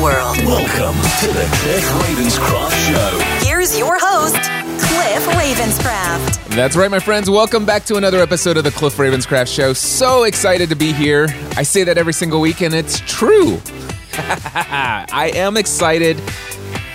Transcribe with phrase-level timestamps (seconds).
[0.00, 0.36] world.
[0.44, 3.46] Welcome to the Cliff Ravenscraft Show.
[3.46, 6.54] Here's your host, Cliff Ravenscraft.
[6.54, 7.28] That's right, my friends.
[7.28, 9.72] Welcome back to another episode of the Cliff Ravenscraft Show.
[9.72, 11.26] So excited to be here.
[11.56, 13.60] I say that every single week, and it's true.
[14.12, 16.20] I am excited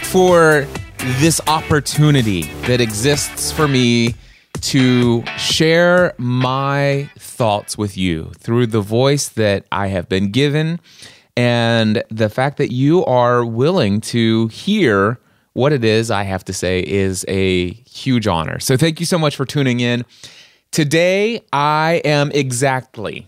[0.03, 0.65] for
[1.19, 4.15] this opportunity that exists for me
[4.61, 10.79] to share my thoughts with you through the voice that I have been given
[11.35, 15.19] and the fact that you are willing to hear
[15.53, 18.59] what it is I have to say is a huge honor.
[18.59, 20.03] So thank you so much for tuning in.
[20.71, 23.27] Today, I am exactly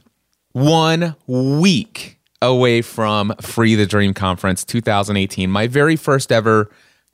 [0.53, 6.72] one week away from Free the Dream Conference 2018, my very first ever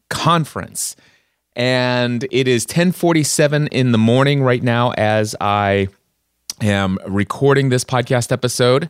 [0.10, 0.96] conference.
[1.56, 5.90] And it is 1047 in the morning right now as I
[6.62, 8.90] am recording this podcast episode.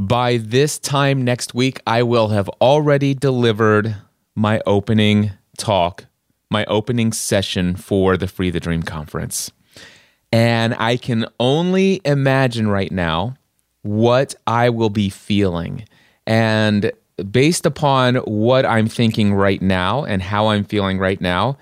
[0.00, 3.96] By this time next week, I will have already delivered
[4.34, 6.06] my opening talk,
[6.48, 9.50] my opening session for the Free the Dream conference.
[10.32, 13.36] And I can only imagine right now
[13.82, 15.84] what I will be feeling.
[16.26, 16.92] And
[17.30, 21.58] based upon what I'm thinking right now and how I'm feeling right now,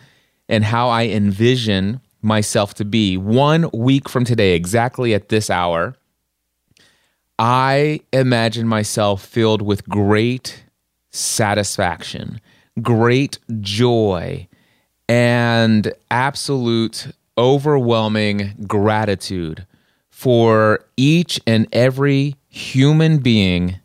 [0.49, 5.97] and how I envision myself to be one week from today, exactly at this hour,
[7.39, 10.65] I imagine myself filled with great
[11.11, 12.41] satisfaction,
[12.83, 14.49] great joy,
[15.09, 19.67] and absolute overwhelming gratitude
[20.11, 23.79] for each and every human being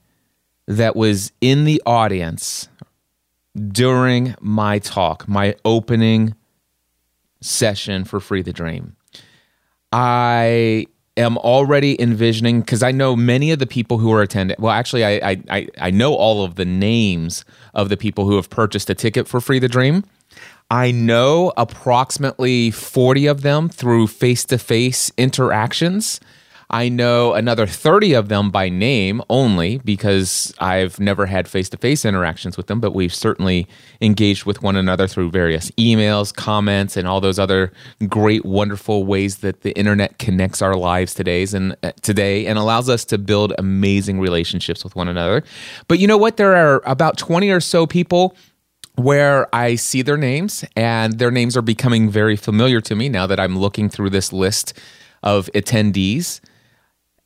[0.67, 2.67] that was in the audience
[3.67, 6.33] during my talk, my opening
[7.41, 8.95] session for Free the Dream.
[9.91, 10.87] I
[11.17, 14.57] am already envisioning because I know many of the people who are attending.
[14.59, 18.49] Well, actually, I, I I know all of the names of the people who have
[18.49, 20.03] purchased a ticket for Free the Dream.
[20.71, 26.19] I know approximately forty of them through face to face interactions.
[26.73, 31.77] I know another 30 of them by name only because I've never had face to
[31.77, 33.67] face interactions with them, but we've certainly
[34.01, 37.71] engaged with one another through various emails, comments, and all those other
[38.07, 42.89] great, wonderful ways that the internet connects our lives today's and uh, today and allows
[42.89, 45.43] us to build amazing relationships with one another.
[45.87, 46.37] But you know what?
[46.37, 48.35] There are about 20 or so people
[48.95, 53.27] where I see their names and their names are becoming very familiar to me now
[53.27, 54.73] that I'm looking through this list
[55.21, 56.41] of attendees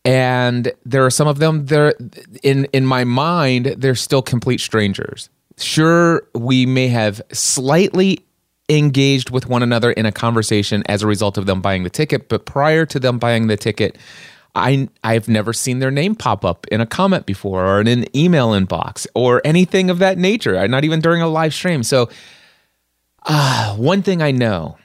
[0.08, 1.94] and there are some of them they're
[2.42, 5.30] in in my mind they're still complete strangers.
[5.58, 8.26] Sure we may have slightly
[8.70, 12.30] engaged with one another in a conversation as a result of them buying the ticket
[12.30, 13.98] but prior to them buying the ticket
[14.56, 18.06] I I've never seen their name pop up in a comment before or in an
[18.18, 21.84] email inbox or anything of that nature not even during a live stream.
[21.84, 22.10] So
[23.26, 24.78] uh, one thing I know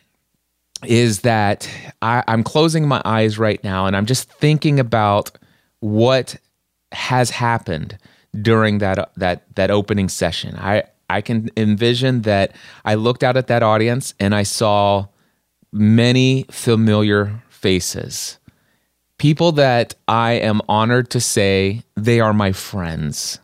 [0.84, 1.69] is that
[2.00, 5.31] I, I'm closing my eyes right now and I'm just thinking about
[5.81, 6.37] what
[6.93, 7.98] has happened
[8.41, 10.56] during that uh, that that opening session.
[10.56, 12.54] I I can envision that
[12.84, 15.06] I looked out at that audience and I saw
[15.72, 18.38] many familiar faces.
[19.19, 23.38] People that I am honored to say they are my friends.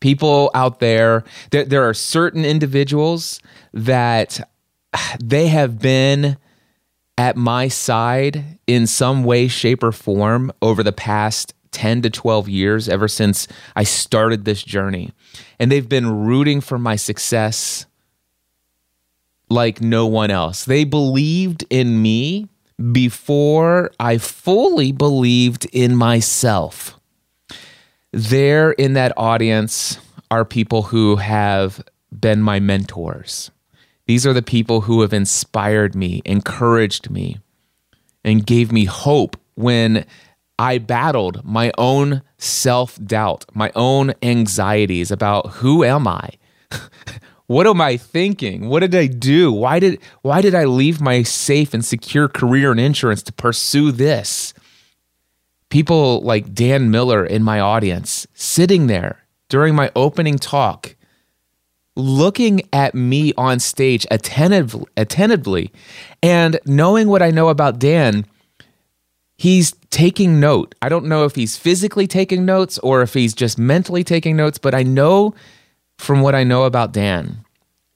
[0.00, 3.40] People out there, there, there are certain individuals
[3.72, 4.48] that
[5.22, 6.36] they have been
[7.18, 12.48] at my side in some way, shape, or form over the past 10 to 12
[12.48, 15.12] years, ever since I started this journey.
[15.58, 17.86] And they've been rooting for my success
[19.48, 20.64] like no one else.
[20.64, 22.48] They believed in me
[22.92, 26.98] before I fully believed in myself.
[28.12, 29.98] There in that audience
[30.30, 31.82] are people who have
[32.18, 33.50] been my mentors
[34.06, 37.38] these are the people who have inspired me, encouraged me,
[38.24, 40.04] and gave me hope when
[40.58, 46.30] I battled my own self doubt, my own anxieties about who am I?
[47.46, 48.68] what am I thinking?
[48.68, 49.52] What did I do?
[49.52, 53.92] Why did why did I leave my safe and secure career in insurance to pursue
[53.92, 54.54] this?
[55.68, 60.96] People like Dan Miller in my audience sitting there during my opening talk
[61.96, 65.72] looking at me on stage attentive, attentively
[66.22, 68.26] and knowing what I know about Dan,
[69.36, 70.74] he's taking note.
[70.80, 74.58] I don't know if he's physically taking notes or if he's just mentally taking notes,
[74.58, 75.34] but I know
[75.98, 77.44] from what I know about Dan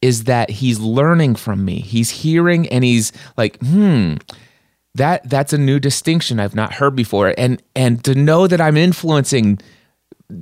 [0.03, 1.81] is that he's learning from me.
[1.81, 4.15] He's hearing and he's like, hmm,
[4.95, 7.35] that that's a new distinction I've not heard before.
[7.37, 9.59] And and to know that I'm influencing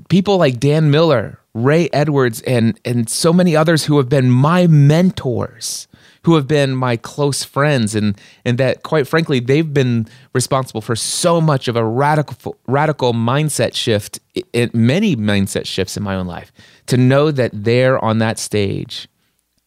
[0.09, 4.67] people like Dan Miller, Ray Edwards, and and so many others who have been my
[4.67, 5.87] mentors,
[6.23, 10.97] who have been my close friends, and and that quite frankly they've been responsible for
[10.97, 14.19] so much of a radical radical mindset shift,
[14.53, 16.53] in many mindset shifts in my own life.
[16.87, 19.09] To know that they're on that stage,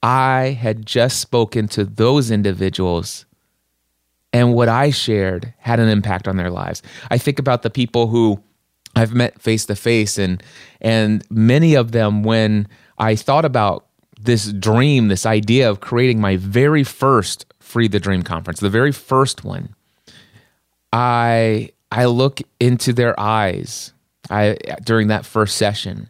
[0.04, 3.25] I had just spoken to those individuals.
[4.34, 6.84] And what I shared had an impact on their lives.
[7.10, 8.44] I think about the people who
[8.97, 10.41] I've met face to face and
[10.81, 12.67] and many of them when
[12.97, 13.85] I thought about
[14.19, 18.91] this dream, this idea of creating my very first Free the Dream conference, the very
[18.91, 19.75] first one,
[20.91, 23.94] I I look into their eyes
[24.29, 26.09] I during that first session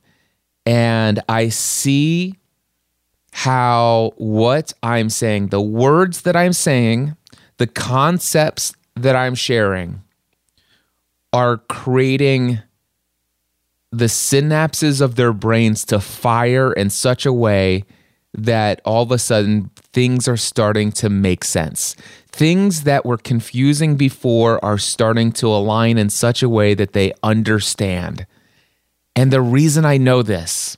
[0.65, 2.35] and I see
[3.31, 7.15] how what I'm saying, the words that I'm saying,
[7.57, 10.01] the concepts that I'm sharing
[11.33, 12.61] are creating
[13.91, 17.83] the synapses of their brains to fire in such a way
[18.33, 21.95] that all of a sudden things are starting to make sense.
[22.27, 27.13] Things that were confusing before are starting to align in such a way that they
[27.23, 28.27] understand.
[29.15, 30.77] And the reason I know this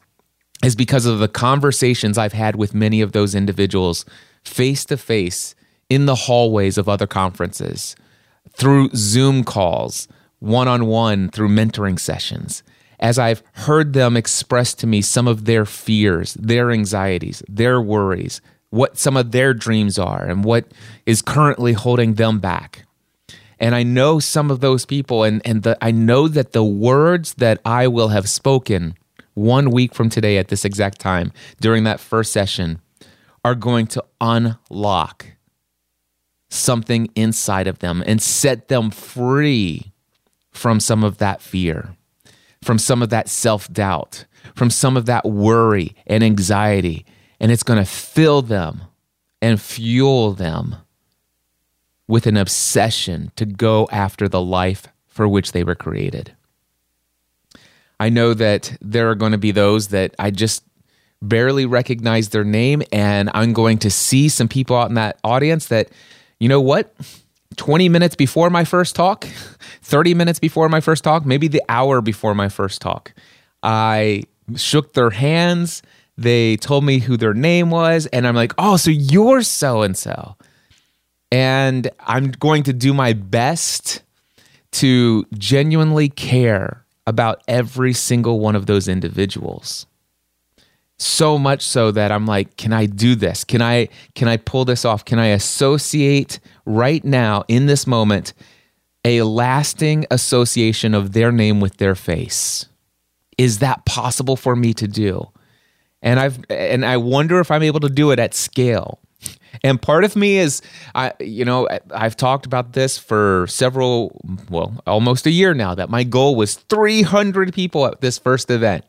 [0.63, 4.05] is because of the conversations I've had with many of those individuals
[4.45, 5.55] face to face
[5.89, 7.95] in the hallways of other conferences,
[8.53, 10.07] through Zoom calls,
[10.37, 12.63] one on one, through mentoring sessions
[12.99, 18.41] as I've heard them express to me some of their fears, their anxieties, their worries,
[18.69, 20.65] what some of their dreams are, and what
[21.05, 22.85] is currently holding them back.
[23.59, 27.35] And I know some of those people, and, and the, I know that the words
[27.35, 28.95] that I will have spoken
[29.33, 32.81] one week from today at this exact time during that first session
[33.43, 35.25] are going to unlock
[36.49, 39.93] something inside of them and set them free
[40.51, 41.95] from some of that fear
[42.63, 44.25] from some of that self doubt,
[44.55, 47.05] from some of that worry and anxiety.
[47.39, 48.81] And it's going to fill them
[49.41, 50.75] and fuel them
[52.07, 56.35] with an obsession to go after the life for which they were created.
[57.99, 60.63] I know that there are going to be those that I just
[61.21, 65.67] barely recognize their name, and I'm going to see some people out in that audience
[65.67, 65.89] that,
[66.39, 66.95] you know what?
[67.57, 69.27] 20 minutes before my first talk,
[69.89, 73.13] 30 minutes before my first talk, maybe the hour before my first talk.
[73.63, 74.23] I
[74.55, 75.81] shook their hands.
[76.17, 78.05] They told me who their name was.
[78.07, 80.35] And I'm like, oh, so you're so and so.
[81.31, 84.03] And I'm going to do my best
[84.71, 89.87] to genuinely care about every single one of those individuals
[90.99, 93.43] so much so that I'm like, can I do this?
[93.43, 95.05] Can I can I pull this off?
[95.05, 98.33] Can I associate right now in this moment
[99.05, 102.67] a lasting association of their name with their face?
[103.37, 105.29] Is that possible for me to do?
[106.01, 108.99] And I've and I wonder if I'm able to do it at scale.
[109.63, 110.61] And part of me is,
[110.95, 115.75] I you know, I've talked about this for several, well, almost a year now.
[115.75, 118.85] That my goal was 300 people at this first event.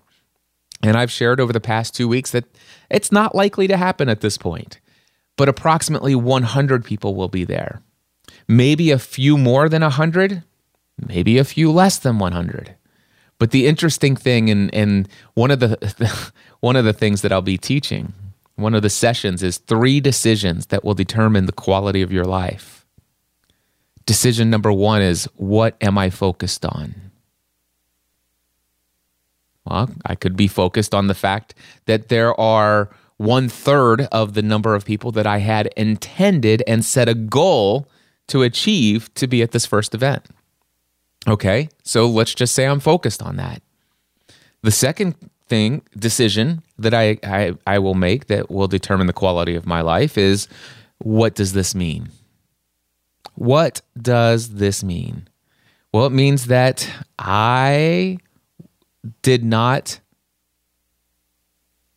[0.83, 2.45] And I've shared over the past two weeks that
[2.91, 4.81] it's not likely to happen at this point,
[5.37, 7.83] but approximately 100 people will be there.
[8.49, 10.43] Maybe a few more than 100,
[11.07, 12.75] maybe a few less than 100.
[13.39, 17.43] But the interesting thing, and, and one, of the, one of the things that I'll
[17.43, 18.13] be teaching,
[18.57, 22.85] one of the sessions is three decisions that will determine the quality of your life.
[24.05, 26.95] Decision number one is what am I focused on?
[29.65, 31.55] Well, I could be focused on the fact
[31.87, 36.85] that there are one third of the number of people that I had intended and
[36.85, 37.87] set a goal
[38.31, 40.27] to achieve to be at this first event.
[41.29, 43.63] Okay, so let's just say I'm focused on that.
[44.63, 45.17] The second
[45.49, 49.81] thing, decision that I, I, I will make that will determine the quality of my
[49.81, 50.49] life is
[50.99, 52.09] what does this mean?
[53.35, 55.29] What does this mean?
[55.93, 58.19] Well, it means that I
[59.23, 59.99] did not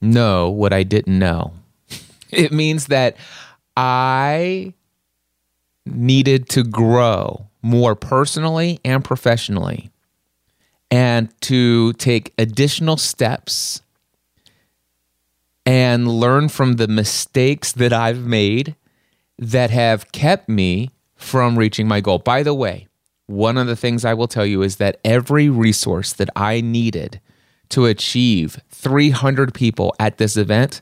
[0.02, 1.54] know what I didn't know.
[2.32, 3.16] It means that
[3.78, 4.74] I
[5.86, 9.92] needed to grow more personally and professionally
[10.92, 13.82] and to take additional steps
[15.66, 18.76] and learn from the mistakes that I've made
[19.40, 22.20] that have kept me from reaching my goal.
[22.20, 22.88] By the way,
[23.26, 27.20] one of the things I will tell you is that every resource that I needed
[27.70, 30.82] to achieve 300 people at this event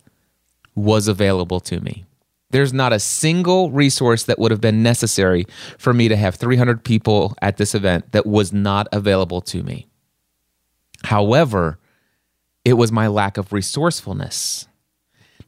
[0.75, 2.05] was available to me.
[2.51, 5.46] There's not a single resource that would have been necessary
[5.77, 9.88] for me to have 300 people at this event that was not available to me.
[11.03, 11.79] However,
[12.63, 14.67] it was my lack of resourcefulness.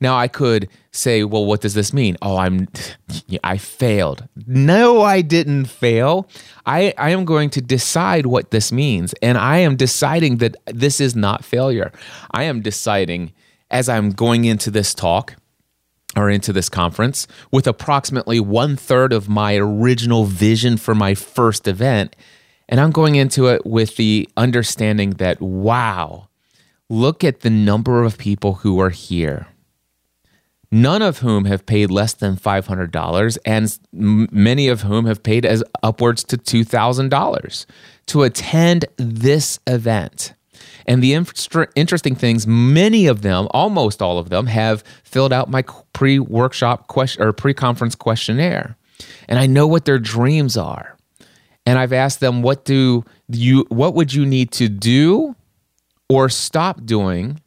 [0.04, 2.18] Now I could say, well, what does this mean?
[2.22, 2.68] Oh, I'm
[3.44, 4.28] I failed.
[4.46, 6.28] No, I didn't fail.
[6.66, 9.14] I, I am going to decide what this means.
[9.22, 11.92] And I am deciding that this is not failure.
[12.32, 13.32] I am deciding
[13.72, 15.36] as I'm going into this talk
[16.16, 21.68] or into this conference with approximately one third of my original vision for my first
[21.68, 22.16] event.
[22.70, 26.30] And I'm going into it with the understanding that, wow,
[26.90, 29.48] look at the number of people who are here.
[30.72, 35.64] None of whom have paid less than $500, and many of whom have paid as
[35.84, 37.66] upwards to $2,000
[38.08, 40.34] to attend this event.
[40.86, 45.64] And the interesting things, many of them, almost all of them, have filled out my
[45.94, 48.78] pre workshop question or pre conference questionnaire.
[49.28, 50.98] And I know what their dreams are.
[51.66, 55.36] And I've asked them, what do you, what would you need to do
[56.10, 57.40] or stop doing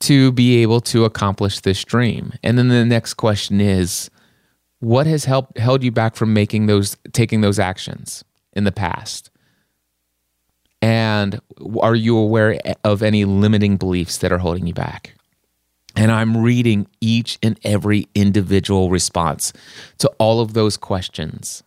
[0.00, 2.34] to be able to accomplish this dream?
[2.42, 4.10] And then the next question is,
[4.80, 8.22] what has helped held you back from making those taking those actions
[8.52, 9.30] in the past?
[10.84, 11.40] And
[11.80, 15.14] are you aware of any limiting beliefs that are holding you back?
[15.96, 19.54] And I'm reading each and every individual response
[19.96, 21.62] to all of those questions.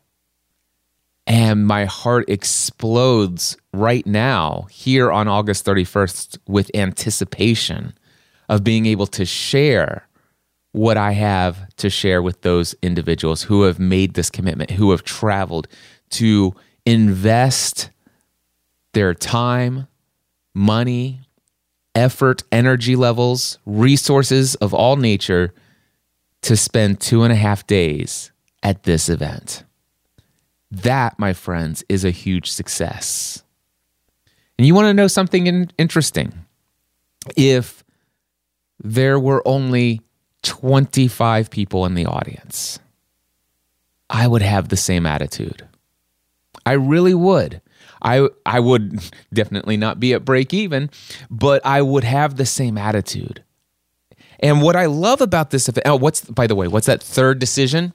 [1.26, 7.96] And my heart explodes right now, here on August 31st, with anticipation
[8.50, 10.08] of being able to share
[10.74, 15.04] what I have to share with those individuals who have made this commitment, who have
[15.04, 15.68] traveled
[16.12, 16.54] to
[16.86, 17.90] invest
[18.98, 19.88] their time,
[20.56, 21.22] money,
[21.94, 25.54] effort, energy levels, resources of all nature
[26.42, 28.32] to spend two and a half days
[28.64, 29.64] at this event.
[30.72, 33.44] That, my friends, is a huge success.
[34.58, 36.34] And you want to know something in- interesting?
[37.36, 37.84] If
[38.84, 40.02] there were only
[40.42, 42.80] 25 people in the audience,
[44.10, 45.68] I would have the same attitude.
[46.66, 47.62] I really would.
[48.02, 49.00] I I would
[49.34, 50.90] definitely not be at break even,
[51.30, 53.44] but I would have the same attitude.
[54.40, 57.94] And what I love about this oh, what's by the way, what's that third decision?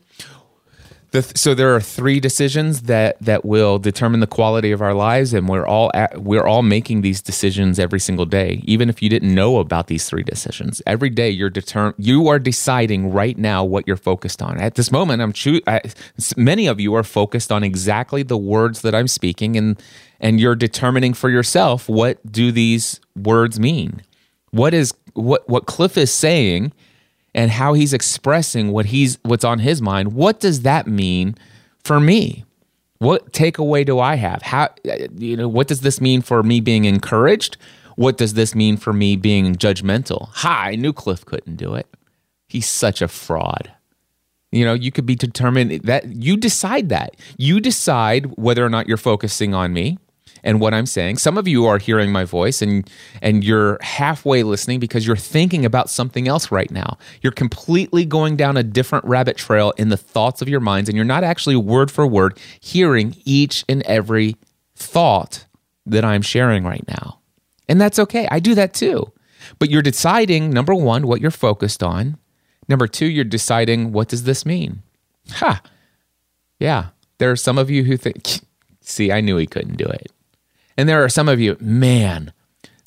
[1.12, 5.34] The, so there are three decisions that that will determine the quality of our lives,
[5.34, 8.62] and we're all at, we're all making these decisions every single day.
[8.64, 12.38] Even if you didn't know about these three decisions, every day you're determ- you are
[12.38, 14.58] deciding right now what you're focused on.
[14.58, 15.82] At this moment, I'm cho- I,
[16.34, 19.78] many of you are focused on exactly the words that I'm speaking, and
[20.18, 24.00] and you're determining for yourself what do these words mean.
[24.50, 26.72] What is what what Cliff is saying
[27.34, 31.34] and how he's expressing what he's what's on his mind what does that mean
[31.84, 32.44] for me?
[32.98, 34.42] What takeaway do i have?
[34.42, 34.70] How
[35.16, 37.56] you know what does this mean for me being encouraged?
[37.96, 40.28] What does this mean for me being judgmental?
[40.34, 41.86] Hi i knew cliff couldn't do it.
[42.48, 43.72] He's such a fraud.
[44.52, 47.16] You know you could be determined that you decide that.
[47.38, 49.98] You decide whether or not you're focusing on me
[50.44, 51.18] and what I'm saying.
[51.18, 52.88] Some of you are hearing my voice and
[53.20, 56.98] and you're halfway listening because you're thinking about something else right now.
[57.20, 60.96] You're completely going down a different rabbit trail in the thoughts of your minds and
[60.96, 64.36] you're not actually word for word hearing each and every
[64.74, 65.46] thought
[65.86, 67.18] that I'm sharing right now.
[67.68, 68.28] And that's okay.
[68.30, 69.12] I do that too.
[69.58, 72.18] But you're deciding number 1 what you're focused on.
[72.68, 74.82] Number 2 you're deciding what does this mean?
[75.30, 75.62] Ha.
[76.58, 76.88] Yeah.
[77.18, 78.40] There are some of you who think
[78.82, 80.10] See, I knew he couldn't do it.
[80.76, 82.32] And there are some of you, man,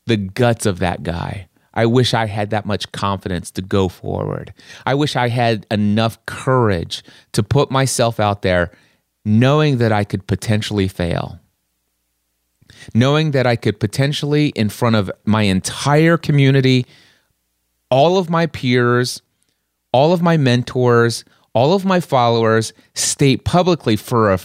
[0.05, 1.47] the guts of that guy.
[1.73, 4.53] I wish I had that much confidence to go forward.
[4.85, 8.71] I wish I had enough courage to put myself out there
[9.25, 11.39] knowing that I could potentially fail.
[12.93, 16.85] Knowing that I could potentially, in front of my entire community,
[17.89, 19.21] all of my peers,
[19.91, 24.39] all of my mentors, all of my followers, state publicly for a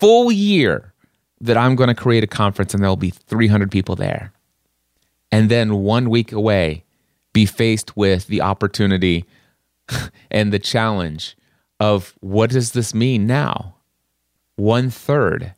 [0.00, 0.91] full year
[1.42, 4.32] that I'm going to create a conference and there'll be 300 people there.
[5.30, 6.84] And then one week away,
[7.32, 9.24] be faced with the opportunity
[10.30, 11.36] and the challenge
[11.80, 13.74] of what does this mean now?
[14.56, 15.54] One third.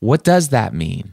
[0.00, 1.12] What does that mean?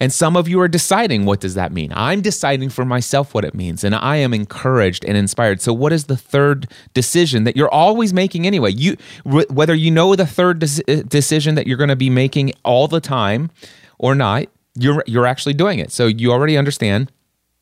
[0.00, 1.92] And some of you are deciding what does that mean?
[1.94, 5.60] I'm deciding for myself what it means and I am encouraged and inspired.
[5.60, 8.72] So what is the third decision that you're always making anyway?
[8.72, 12.52] You whether you know the third de- uh, decision that you're going to be making
[12.64, 13.50] all the time
[13.98, 15.92] or not, you're you're actually doing it.
[15.92, 17.10] So you already understand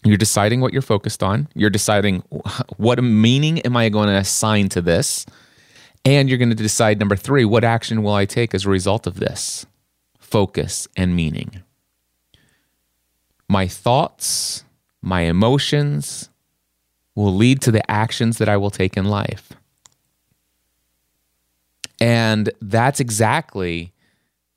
[0.05, 1.49] you're deciding what you're focused on.
[1.55, 2.21] You're deciding
[2.77, 5.27] what meaning am I going to assign to this?
[6.05, 9.07] And you're going to decide number 3, what action will I take as a result
[9.07, 9.65] of this?
[10.19, 11.63] Focus and meaning
[13.53, 14.65] my thoughts,
[15.03, 16.31] my emotions
[17.15, 19.53] will lead to the actions that I will take in life.
[22.01, 23.93] And that's exactly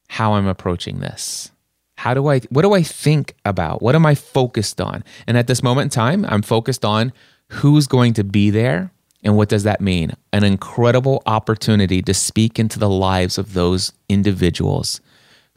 [0.08, 1.52] how I'm approaching this.
[1.98, 3.82] How do I what do I think about?
[3.82, 5.04] What am I focused on?
[5.28, 7.12] And at this moment in time, I'm focused on
[7.50, 8.92] who's going to be there
[9.24, 10.14] and what does that mean?
[10.32, 15.02] An incredible opportunity to speak into the lives of those individuals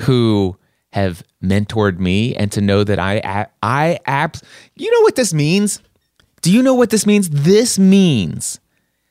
[0.02, 0.56] who
[0.92, 4.42] have mentored me and to know that I I abs
[4.74, 5.80] you know what this means?
[6.40, 7.28] Do you know what this means?
[7.30, 8.60] This means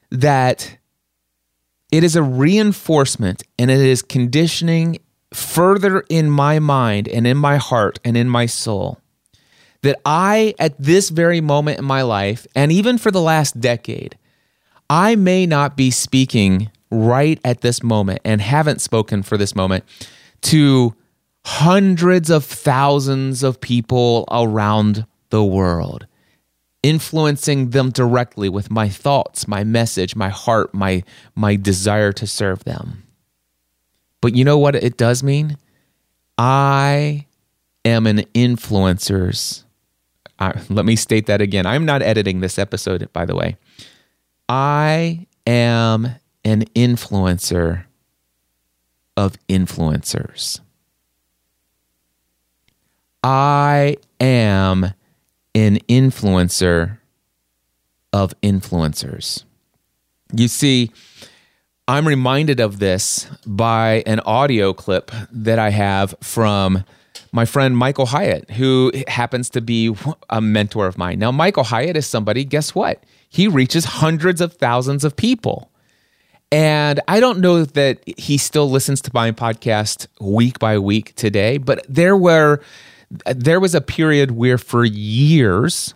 [0.10, 0.78] that
[1.92, 5.00] it is a reinforcement and it is conditioning
[5.34, 9.00] further in my mind and in my heart and in my soul
[9.82, 14.18] that I, at this very moment in my life, and even for the last decade,
[14.90, 19.84] I may not be speaking right at this moment and haven't spoken for this moment
[20.42, 20.96] to
[21.48, 26.06] hundreds of thousands of people around the world,
[26.84, 31.01] influencing them directly with my thoughts, my message, my heart, my,
[31.36, 33.01] my desire to serve them.
[34.20, 35.58] But you know what it does mean?
[36.38, 37.27] I
[37.86, 39.63] am an influencer's.
[40.39, 41.66] Uh, let me state that again.
[41.66, 43.56] I'm not editing this episode, by the way.
[44.50, 46.10] I am
[46.44, 47.86] an influencer
[49.16, 50.60] of influencers.
[53.24, 54.94] I am
[55.56, 57.00] an influencer
[58.13, 59.44] of influencers.
[60.34, 60.91] You see,
[61.88, 66.84] I'm reminded of this by an audio clip that I have from
[67.32, 69.96] my friend Michael Hyatt, who happens to be
[70.30, 71.20] a mentor of mine.
[71.20, 73.04] Now, Michael Hyatt is somebody, guess what?
[73.30, 75.72] He reaches hundreds of thousands of people.
[76.52, 81.58] And I don't know that he still listens to my podcast week by week today,
[81.58, 82.62] but there were
[83.26, 85.93] there was a period where for years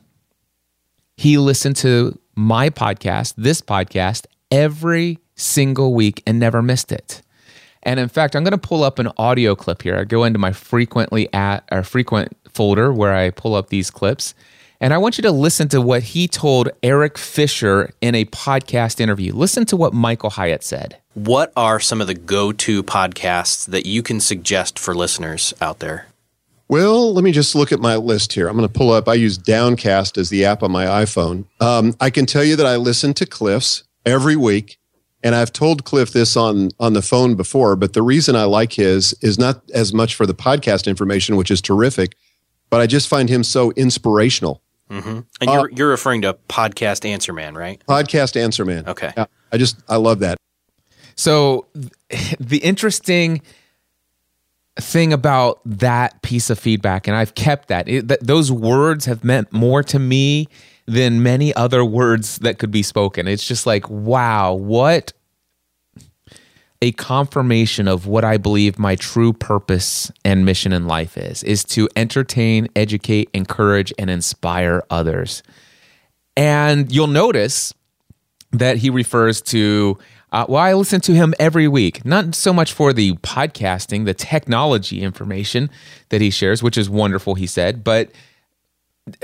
[1.18, 7.22] he listened to my podcast, this podcast, every single week and never missed it.
[7.84, 9.98] And in fact, I'm going to pull up an audio clip here.
[9.98, 14.34] I go into my frequently at or frequent folder where I pull up these clips.
[14.80, 19.00] And I want you to listen to what he told Erik Fisher in a podcast
[19.00, 19.34] interview.
[19.34, 20.98] Listen to what Michael Hyatt said.
[21.14, 25.80] What are some of the go to podcasts that you can suggest for listeners out
[25.80, 26.08] there?
[26.72, 28.48] Well, let me just look at my list here.
[28.48, 29.10] I'm going to pull up.
[29.10, 31.44] I use Downcast as the app on my iPhone.
[31.60, 34.80] Um, I can tell you that I listen to Cliff's every week,
[35.22, 37.76] and I've told Cliff this on on the phone before.
[37.76, 41.52] But the reason I like his is not as much for the podcast information, which
[41.52, 42.16] is terrific,
[42.70, 44.62] but I just find him so inspirational.
[44.90, 45.10] Mm-hmm.
[45.10, 47.84] And you're, uh, you're referring to Podcast Answer Man, right?
[47.86, 48.88] Podcast Answer Man.
[48.88, 49.12] Okay.
[49.18, 50.38] Yeah, I just I love that.
[51.18, 51.66] So
[52.40, 53.42] the interesting
[54.80, 57.88] thing about that piece of feedback, and I've kept that.
[57.88, 60.48] It, that those words have meant more to me
[60.86, 63.28] than many other words that could be spoken.
[63.28, 65.14] It's just like, wow, what
[66.82, 71.64] a confirmation of what I believe my true purpose and mission in life is is
[71.66, 75.44] to entertain, educate, encourage and inspire others.
[76.36, 77.74] And you'll notice
[78.52, 79.98] that he refers to
[80.32, 84.14] uh, well, I listen to him every week, not so much for the podcasting, the
[84.14, 85.70] technology information
[86.10, 88.12] that he shares, which is wonderful, he said, but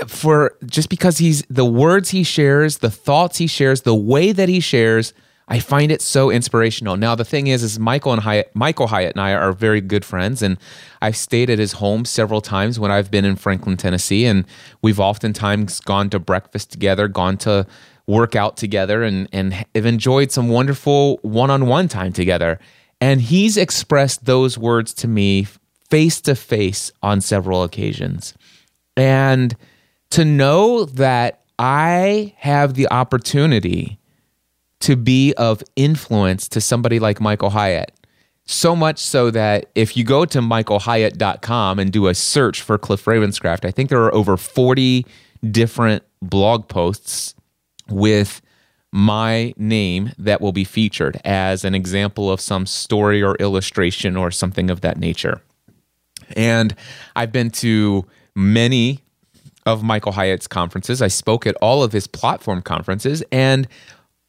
[0.06, 4.48] for just because he's the words he shares, the thoughts he shares, the way that
[4.48, 5.14] he shares,
[5.46, 6.98] I find it so inspirational.
[6.98, 10.04] Now the thing is, is Michael and Hyatt, Michael Hyatt and I are very good
[10.04, 10.58] friends, and
[11.00, 14.44] I've stayed at his home several times when I've been in Franklin, Tennessee, and
[14.82, 17.66] we've oftentimes gone to breakfast together, gone to
[18.08, 22.58] work out together and and have enjoyed some wonderful one-on-one time together.
[23.00, 25.46] And he's expressed those words to me
[25.88, 28.34] face to face on several occasions.
[28.96, 29.54] And
[30.10, 33.98] to know that I have the opportunity
[34.80, 37.92] to be of influence to somebody like Michael Hyatt.
[38.46, 43.04] So much so that if you go to michaelhyatt.com and do a search for Cliff
[43.04, 45.04] Ravenscraft, I think there are over 40
[45.50, 47.34] different blog posts
[47.90, 48.40] with
[48.90, 54.30] my name that will be featured as an example of some story or illustration or
[54.30, 55.42] something of that nature.
[56.36, 56.74] And
[57.14, 59.00] I've been to many
[59.66, 61.02] of Michael Hyatt's conferences.
[61.02, 63.68] I spoke at all of his platform conferences, and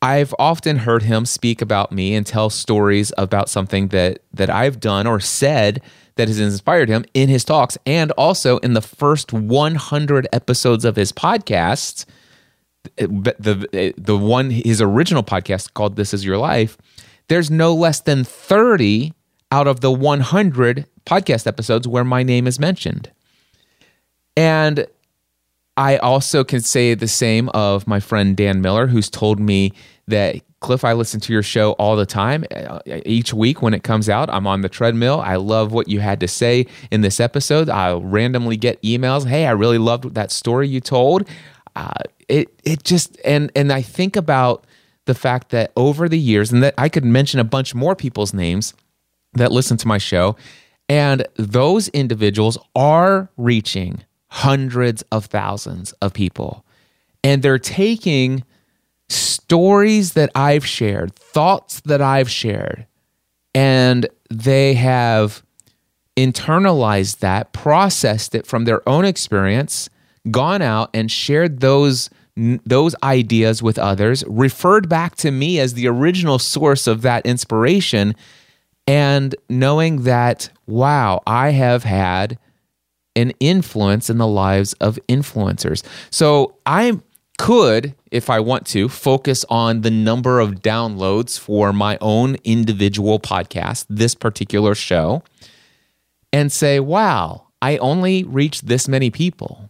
[0.01, 4.79] I've often heard him speak about me and tell stories about something that that I've
[4.79, 5.81] done or said
[6.15, 10.95] that has inspired him in his talks and also in the first 100 episodes of
[10.97, 12.05] his podcasts
[12.95, 16.77] the the one his original podcast called This Is Your Life
[17.27, 19.13] there's no less than 30
[19.51, 23.11] out of the 100 podcast episodes where my name is mentioned
[24.37, 24.87] and
[25.79, 29.71] I also can say the same of my friend Dan Miller, who's told me
[30.09, 32.43] that Cliff, I listen to your show all the time.
[32.53, 35.21] Uh, each week when it comes out, I'm on the treadmill.
[35.21, 37.69] I love what you had to say in this episode.
[37.69, 39.25] I'll randomly get emails.
[39.25, 41.25] Hey, I really loved that story you told.
[41.75, 44.65] Uh, it it just and and I think about
[45.05, 48.33] the fact that over the years, and that I could mention a bunch more people's
[48.33, 48.73] names
[49.33, 50.35] that listen to my show,
[50.87, 56.65] and those individuals are reaching hundreds of thousands of people.
[57.23, 58.43] And they're taking
[59.09, 62.85] stories that I've shared, thoughts that I've shared,
[63.55, 65.43] and they have
[66.15, 69.89] internalized that, processed it from their own experience,
[70.31, 72.09] gone out and shared those
[72.65, 78.15] those ideas with others, referred back to me as the original source of that inspiration,
[78.87, 82.37] and knowing that wow, I have had
[83.15, 85.83] an influence in the lives of influencers.
[86.09, 86.99] So I
[87.37, 93.19] could, if I want to, focus on the number of downloads for my own individual
[93.19, 95.23] podcast, this particular show,
[96.31, 99.69] and say, wow, I only reached this many people.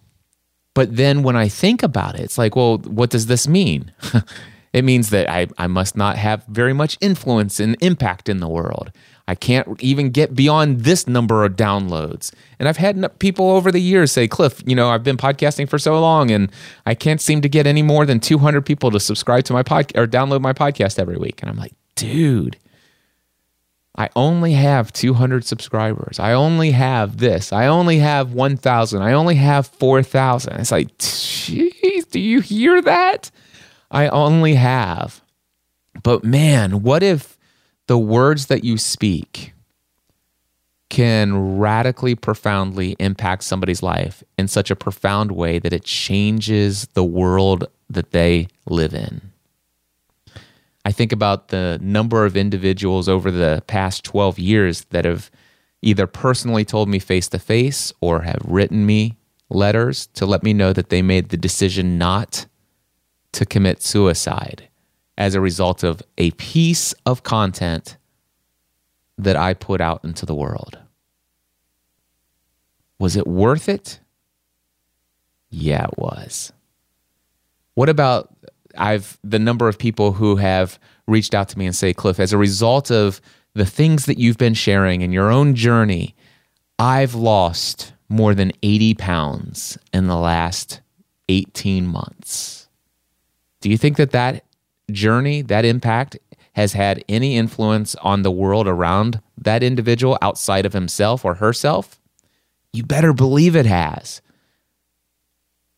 [0.79, 3.91] But then when I think about it, it's like, well, what does this mean?
[4.71, 8.47] it means that I, I must not have very much influence and impact in the
[8.47, 8.89] world.
[9.27, 12.31] I can't even get beyond this number of downloads.
[12.59, 15.77] And I've had people over the years say, Cliff, you know, I've been podcasting for
[15.77, 16.49] so long and
[16.85, 19.97] I can't seem to get any more than 200 people to subscribe to my podcast
[19.97, 21.41] or download my podcast every week.
[21.41, 22.55] And I'm like, dude,
[23.99, 26.19] I only have 200 subscribers.
[26.19, 27.53] I only have this.
[27.53, 29.01] I only have 1,000.
[29.01, 30.53] I only have 4,000.
[30.53, 33.29] It's like, jeez, do you hear that?
[33.91, 35.21] I only have.
[36.01, 37.37] But man, what if
[37.87, 39.53] the words that you speak
[40.89, 47.03] can radically, profoundly impact somebody's life in such a profound way that it changes the
[47.03, 49.21] world that they live in.
[50.85, 55.29] I think about the number of individuals over the past 12 years that have
[55.81, 59.17] either personally told me face to face or have written me
[59.49, 62.45] letters to let me know that they made the decision not
[63.33, 64.67] to commit suicide
[65.17, 67.97] as a result of a piece of content
[69.17, 70.79] that I put out into the world.
[72.99, 73.99] Was it worth it?
[75.49, 76.53] Yeah, it was.
[77.73, 78.33] What about
[78.77, 82.33] I've the number of people who have reached out to me and say, Cliff, as
[82.33, 83.21] a result of
[83.53, 86.15] the things that you've been sharing in your own journey,
[86.77, 90.81] I've lost more than 80 pounds in the last
[91.27, 92.67] 18 months.
[93.61, 94.45] Do you think that that
[94.91, 96.17] journey, that impact
[96.53, 101.99] has had any influence on the world around that individual outside of himself or herself?
[102.73, 104.21] You better believe it has.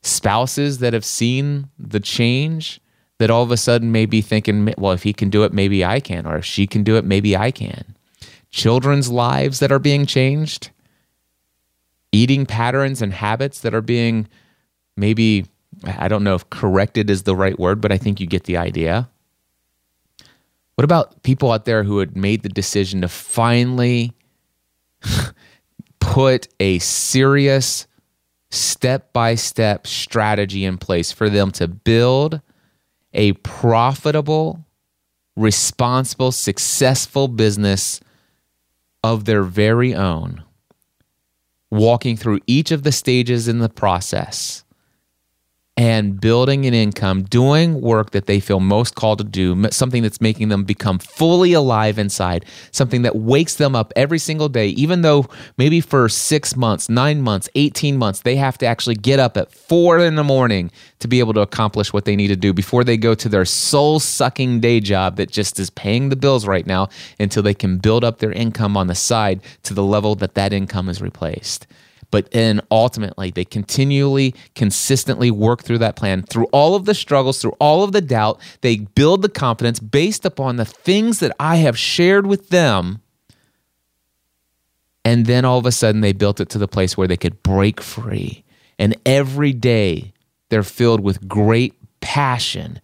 [0.01, 2.79] Spouses that have seen the change
[3.19, 5.85] that all of a sudden may be thinking, well, if he can do it, maybe
[5.85, 7.95] I can, or if she can do it, maybe I can.
[8.49, 10.71] Children's lives that are being changed,
[12.11, 14.27] eating patterns and habits that are being
[14.97, 15.45] maybe
[15.85, 18.57] I don't know if corrected is the right word, but I think you get the
[18.57, 19.09] idea.
[20.75, 24.13] What about people out there who had made the decision to finally
[25.99, 27.87] put a serious
[28.51, 32.41] step by step strategy in place for them to build
[33.13, 34.65] a profitable,
[35.35, 37.99] responsible, successful business
[39.03, 40.43] of their very own,
[41.69, 44.60] walking through each of the stages in the process
[45.77, 50.19] and building an income, doing work that they feel most called to do, something that's
[50.19, 55.01] making them become fully alive inside, something that wakes them up every single day, even
[55.01, 55.25] though
[55.57, 59.51] maybe for six months, nine months, 18 months, they have to actually get up at
[59.51, 62.83] four in the morning to be able to accomplish what they need to do before
[62.83, 66.67] they go to their soul sucking day job that just is paying the bills right
[66.67, 70.35] now until they can build up their income on the side to the level that
[70.35, 71.65] that income is replaced
[72.11, 77.41] but then ultimately they continually, consistently work through that plan through all of the struggles,
[77.41, 78.39] through all of the doubt.
[78.61, 82.99] They build the confidence based upon the things that I have shared with them
[85.05, 87.41] And then all of a sudden, they built it to the place where they could
[87.43, 88.43] break free.
[88.77, 90.13] And every day,
[90.49, 92.81] they're filled with great passion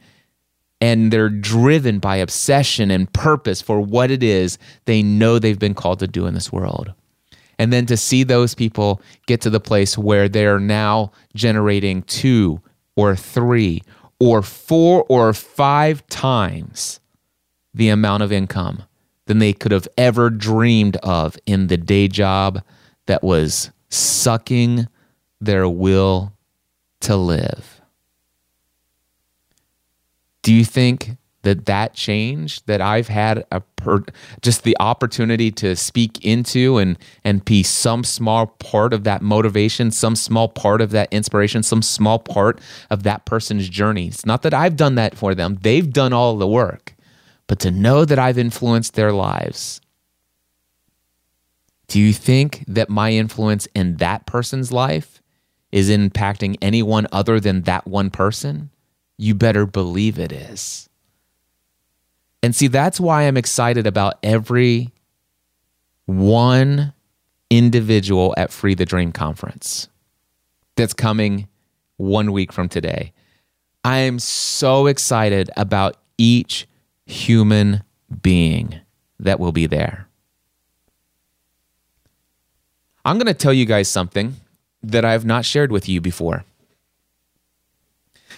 [0.82, 5.74] and they're driven by obsession and purpose for what it is they know they've been
[5.76, 6.94] called to do in this world.
[7.60, 12.62] And then to see those people get to the place where they're now generating two
[12.96, 13.82] or three
[14.20, 17.00] or four or five times
[17.74, 18.84] the amount of income
[19.26, 22.62] than they could have ever dreamed of in the day job
[23.06, 24.88] that was sucking
[25.39, 26.34] their will
[27.02, 27.82] to live.
[30.41, 31.17] Do you think
[31.48, 34.04] that that change that I've had a per,
[34.42, 39.90] just the opportunity to speak into and and be some small part of that motivation,
[39.92, 44.08] some small part of that inspiration, some small part of that person's journey.
[44.08, 45.58] It's not that I've done that for them.
[45.62, 46.96] They've done all the work.
[47.48, 49.80] But to know that I've influenced their lives.
[51.88, 55.22] Do you think that my influence in that person's life
[55.72, 58.70] is impacting anyone other than that one person?
[59.18, 60.90] You better believe it is.
[62.43, 64.89] And see, that's why I'm excited about every
[66.06, 66.93] one
[67.50, 69.89] individual at Free the Dream conference
[70.76, 71.47] that's coming
[71.97, 73.13] one week from today.
[73.84, 76.67] I am so excited about each
[77.06, 77.84] human
[78.21, 78.80] being
[79.19, 80.08] that will be there.
[83.06, 84.36] I'm going to tell you guys something
[84.84, 86.43] that I've not shared with you before.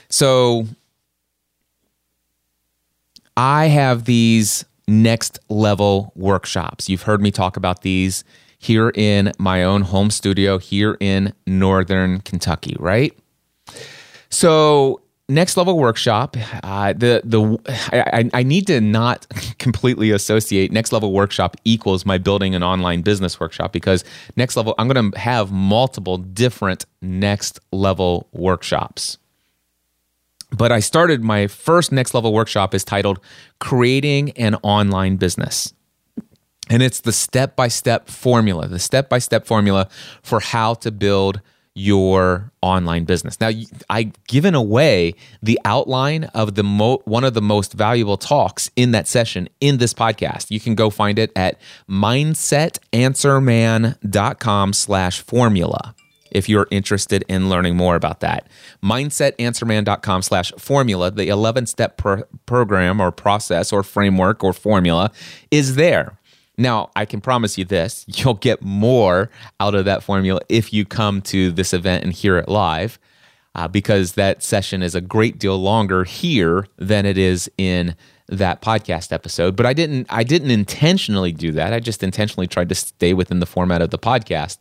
[0.09, 0.67] So,
[3.39, 6.89] I have these next level workshops.
[6.89, 8.25] You've heard me talk about these
[8.57, 13.17] here in my own home studio here in Northern Kentucky, right?
[14.29, 17.57] So, next level workshop uh, the the
[17.93, 19.27] I, I need to not
[19.59, 24.03] completely associate next level workshop equals my building an online business workshop because
[24.35, 29.18] next level i'm going to have multiple different next level workshops
[30.51, 33.19] but i started my first next level workshop is titled
[33.59, 35.73] creating an online business
[36.69, 39.87] and it's the step by step formula the step by step formula
[40.21, 41.41] for how to build
[41.79, 43.39] your online business.
[43.39, 43.51] Now,
[43.89, 48.91] I've given away the outline of the mo- one of the most valuable talks in
[48.91, 50.51] that session in this podcast.
[50.51, 51.57] You can go find it at
[51.89, 55.95] mindsetanswerman.com slash formula
[56.31, 58.47] if you're interested in learning more about that.
[58.83, 65.11] Mindsetanswerman.com slash formula, the 11 step pro- program or process or framework or formula
[65.51, 66.17] is there.
[66.57, 70.85] Now, I can promise you this you'll get more out of that formula if you
[70.85, 72.99] come to this event and hear it live,
[73.55, 77.95] uh, because that session is a great deal longer here than it is in
[78.29, 82.69] that podcast episode but i didn't i didn't intentionally do that i just intentionally tried
[82.69, 84.59] to stay within the format of the podcast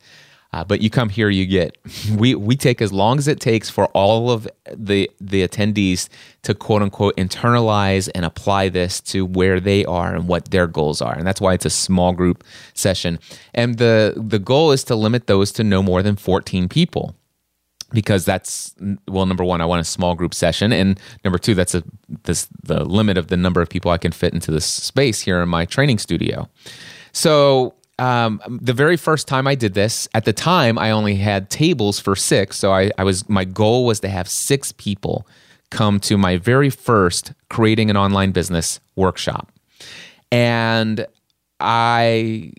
[0.52, 1.76] uh, but you come here, you get
[2.16, 6.08] we we take as long as it takes for all of the the attendees
[6.42, 11.02] to quote unquote internalize and apply this to where they are and what their goals
[11.02, 13.18] are, and that's why it's a small group session.
[13.54, 17.14] And the the goal is to limit those to no more than fourteen people
[17.92, 18.74] because that's
[19.08, 20.72] well number one i want a small group session.
[20.72, 21.82] And number two that's a
[22.24, 25.40] this the limit of the number of people i can fit into this space here
[25.42, 26.48] in my training studio.
[27.12, 31.50] So um, the very first time I did this, at the time I only had
[31.50, 32.56] tables for six.
[32.56, 35.26] So I, I was my goal was to have six people
[35.70, 39.50] come to my very first creating an online business workshop.
[40.30, 41.06] And
[41.60, 42.52] I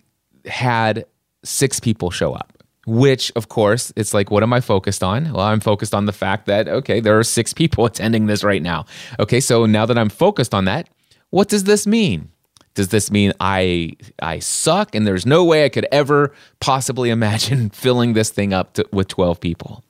[0.44, 1.06] had
[1.42, 5.32] six people show up, which of course it's like, what am I focused on?
[5.32, 8.62] Well, I'm focused on the fact that, okay, there are six people attending this right
[8.62, 8.84] now.
[9.18, 10.88] Okay, so now that I'm focused on that,
[11.30, 12.30] what does this mean?
[12.74, 17.70] Does this mean I I suck and there's no way I could ever possibly imagine
[17.84, 19.84] filling this thing up to, with 12 people?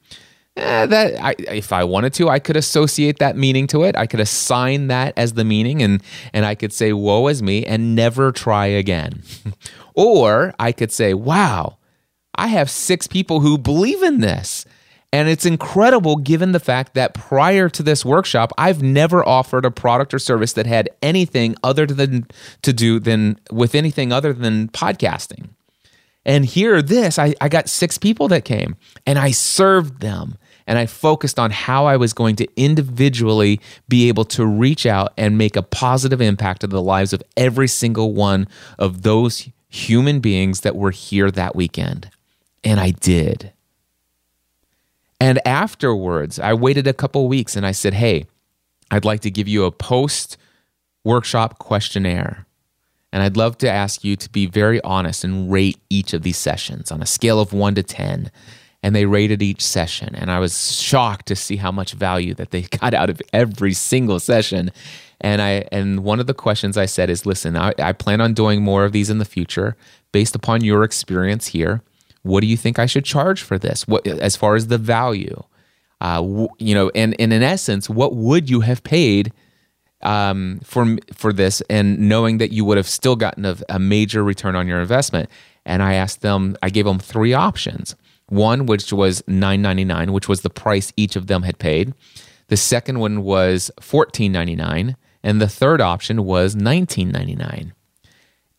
[0.57, 3.97] Eh, that I, if I wanted to, I could associate that meaning to it.
[3.97, 7.65] I could assign that as the meaning, and and I could say, "Woe is me,"
[7.65, 9.23] and never try again.
[9.95, 11.79] or I could say, "Wow,
[12.35, 14.67] I have six people who believe in this."
[15.13, 19.71] And it's incredible given the fact that prior to this workshop, I've never offered a
[19.71, 22.29] product or service that had anything other than
[22.63, 25.49] to do than with anything other than podcasting.
[26.25, 30.79] And here, this, I, I got six people that came and I served them and
[30.79, 35.37] I focused on how I was going to individually be able to reach out and
[35.37, 38.47] make a positive impact of the lives of every single one
[38.79, 42.11] of those human beings that were here that weekend.
[42.63, 43.53] And I did.
[45.21, 48.27] And afterwards, I waited a couple weeks and I said, Hey,
[48.91, 50.39] I'd like to give you a post
[51.05, 52.47] workshop questionnaire.
[53.13, 56.39] And I'd love to ask you to be very honest and rate each of these
[56.39, 58.31] sessions on a scale of one to 10.
[58.83, 60.15] And they rated each session.
[60.15, 63.75] And I was shocked to see how much value that they got out of every
[63.75, 64.71] single session.
[65.21, 68.33] And I and one of the questions I said is, listen, I, I plan on
[68.33, 69.77] doing more of these in the future
[70.13, 71.83] based upon your experience here.
[72.23, 73.89] What do you think I should charge for this?
[73.89, 75.43] What as far as the value?
[76.01, 79.33] Uh, w- you know, and, and in essence, what would you have paid
[80.03, 84.25] um, for for this, and knowing that you would have still gotten a, a major
[84.25, 85.29] return on your investment?
[85.67, 87.95] And I asked them, I gave them three options.
[88.29, 91.93] One, which was nine ninety nine, which was the price each of them had paid.
[92.49, 97.75] The second one was fourteen ninety nine, and the third option was nineteen ninety nine.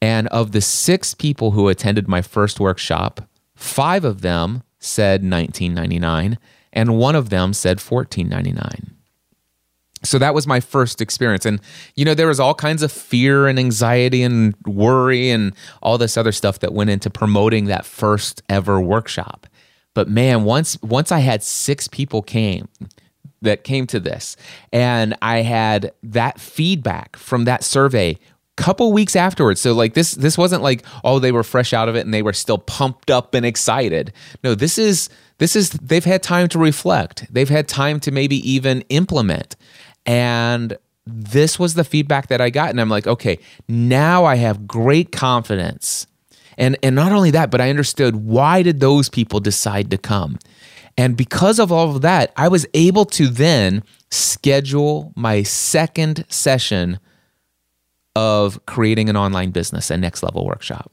[0.02, 3.22] And of the six people who attended my first workshop,
[3.62, 6.38] five of them said 1999
[6.74, 8.98] and one of them said 1499
[10.04, 11.46] so that was my first experience.
[11.46, 11.60] And
[11.96, 16.18] you know there was all kinds of fear and anxiety and worry and all this
[16.18, 19.48] other stuff that went into promoting that first ever workshop.
[19.94, 22.68] But man once once i had six people came
[23.42, 24.38] that came to this
[24.72, 28.18] and i had that feedback from that survey
[28.58, 29.62] couple weeks afterwards.
[29.62, 32.22] So like this this wasn't like oh they were fresh out of it and they
[32.22, 34.14] were still pumped up and excited.
[34.44, 37.32] No this is this is they've had time to reflect.
[37.34, 39.56] They've had time to maybe even implement.
[40.06, 42.70] And this was the feedback that i got.
[42.70, 46.08] And i'm like okay now i have great confidence.
[46.58, 50.38] And and not only that but i understood why did those people decide to come?
[50.98, 57.00] And because of all of that i was able to then schedule my second session
[58.16, 60.92] of creating an online business a next level workshop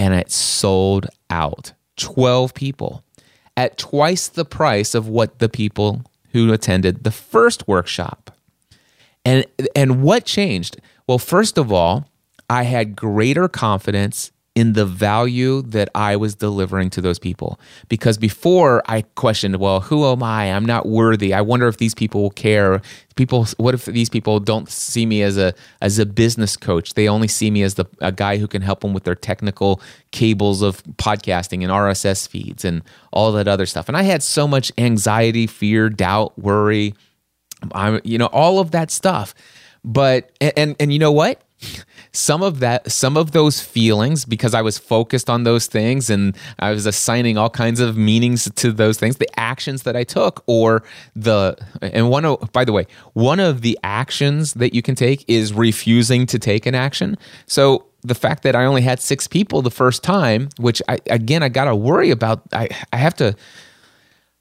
[0.00, 3.04] and it sold out 12 people
[3.54, 8.34] at twice the price of what the people who attended the first workshop.
[9.26, 9.44] And
[9.76, 10.80] and what changed?
[11.06, 12.08] Well, first of all,
[12.48, 17.60] I had greater confidence in the value that I was delivering to those people.
[17.88, 20.52] Because before I questioned, well, who am I?
[20.52, 21.32] I'm not worthy.
[21.32, 22.82] I wonder if these people will care.
[23.14, 26.94] People, what if these people don't see me as a as a business coach?
[26.94, 29.80] They only see me as the a guy who can help them with their technical
[30.10, 32.82] cables of podcasting and RSS feeds and
[33.12, 33.88] all that other stuff.
[33.88, 36.94] And I had so much anxiety, fear, doubt, worry.
[37.72, 39.32] I'm, you know, all of that stuff.
[39.84, 41.40] But and and, and you know what?
[42.12, 46.36] Some of that some of those feelings because i was focused on those things and
[46.58, 50.42] i was assigning all kinds of meanings to those things the actions that i took
[50.46, 50.82] or
[51.14, 55.24] the and one of by the way one of the actions that you can take
[55.28, 57.16] is refusing to take an action.
[57.46, 61.42] So the fact that i only had six people the first time which i again
[61.42, 63.36] i gotta worry about i, I have to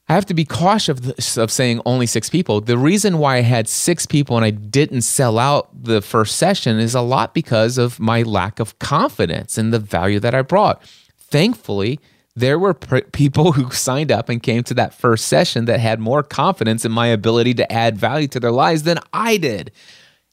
[0.10, 2.62] I have to be cautious of, this, of saying only six people.
[2.62, 6.80] The reason why I had six people and I didn't sell out the first session
[6.80, 10.82] is a lot because of my lack of confidence in the value that I brought.
[11.20, 12.00] Thankfully,
[12.36, 16.00] there were pr- people who signed up and came to that first session that had
[16.00, 19.72] more confidence in my ability to add value to their lives than I did.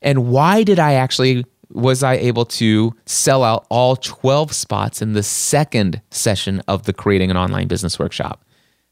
[0.00, 5.12] And why did I actually was I able to sell out all 12 spots in
[5.12, 8.42] the second session of the creating an online business workshop?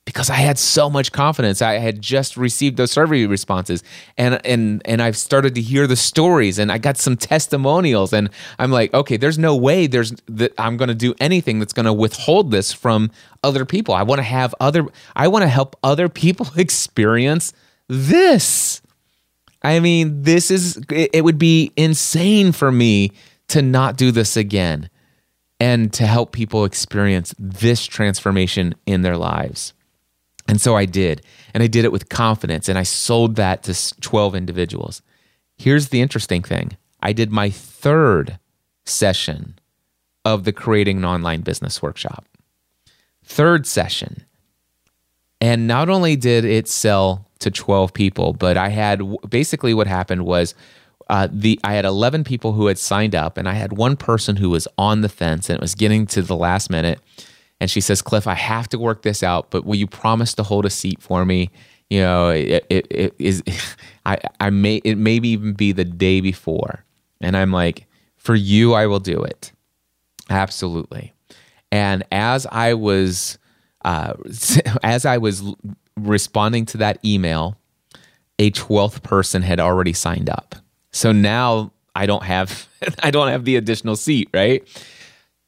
[0.05, 1.63] Because I had so much confidence.
[1.63, 3.83] I had just received those survey responses
[4.19, 8.29] and and and I've started to hear the stories and I got some testimonials and
[8.59, 11.87] I'm like, okay, there's no way there's that I'm going to do anything that's going
[11.87, 13.11] to withhold this from
[13.43, 13.95] other people.
[13.95, 14.87] I want to have other
[15.17, 17.53] I want to help other people experience
[17.89, 18.83] this.
[19.63, 23.13] I mean, this is it, it would be insane for me
[23.49, 24.91] to not do this again
[25.61, 29.73] and to help people experience this transformation in their lives.
[30.47, 31.23] And so I did.
[31.53, 32.69] And I did it with confidence.
[32.69, 35.03] And I sold that to 12 individuals.
[35.57, 38.39] Here's the interesting thing I did my third
[38.85, 39.59] session
[40.25, 42.27] of the Creating an Online Business Workshop.
[43.25, 44.25] Third session.
[45.41, 50.25] And not only did it sell to 12 people, but I had basically what happened
[50.25, 50.55] was
[51.11, 54.37] uh, the I had 11 people who had signed up, and I had one person
[54.37, 56.99] who was on the fence and it was getting to the last minute
[57.61, 60.43] and she says, Cliff, I have to work this out, but will you promise to
[60.43, 61.51] hold a seat for me?
[61.91, 63.43] You know, it, it, it is,
[64.07, 66.85] I, I may, it may even be the day before.
[67.21, 67.87] And I'm like,
[68.17, 69.53] for you, I will do it.
[70.31, 71.13] Absolutely.
[71.71, 73.39] And as I was,
[73.85, 74.15] uh,
[74.83, 75.43] as I was
[75.97, 77.57] responding to that email,
[78.39, 80.55] a 12th person had already signed up.
[80.93, 82.69] So now I don't have,
[83.03, 84.67] I don't have the additional seat, right?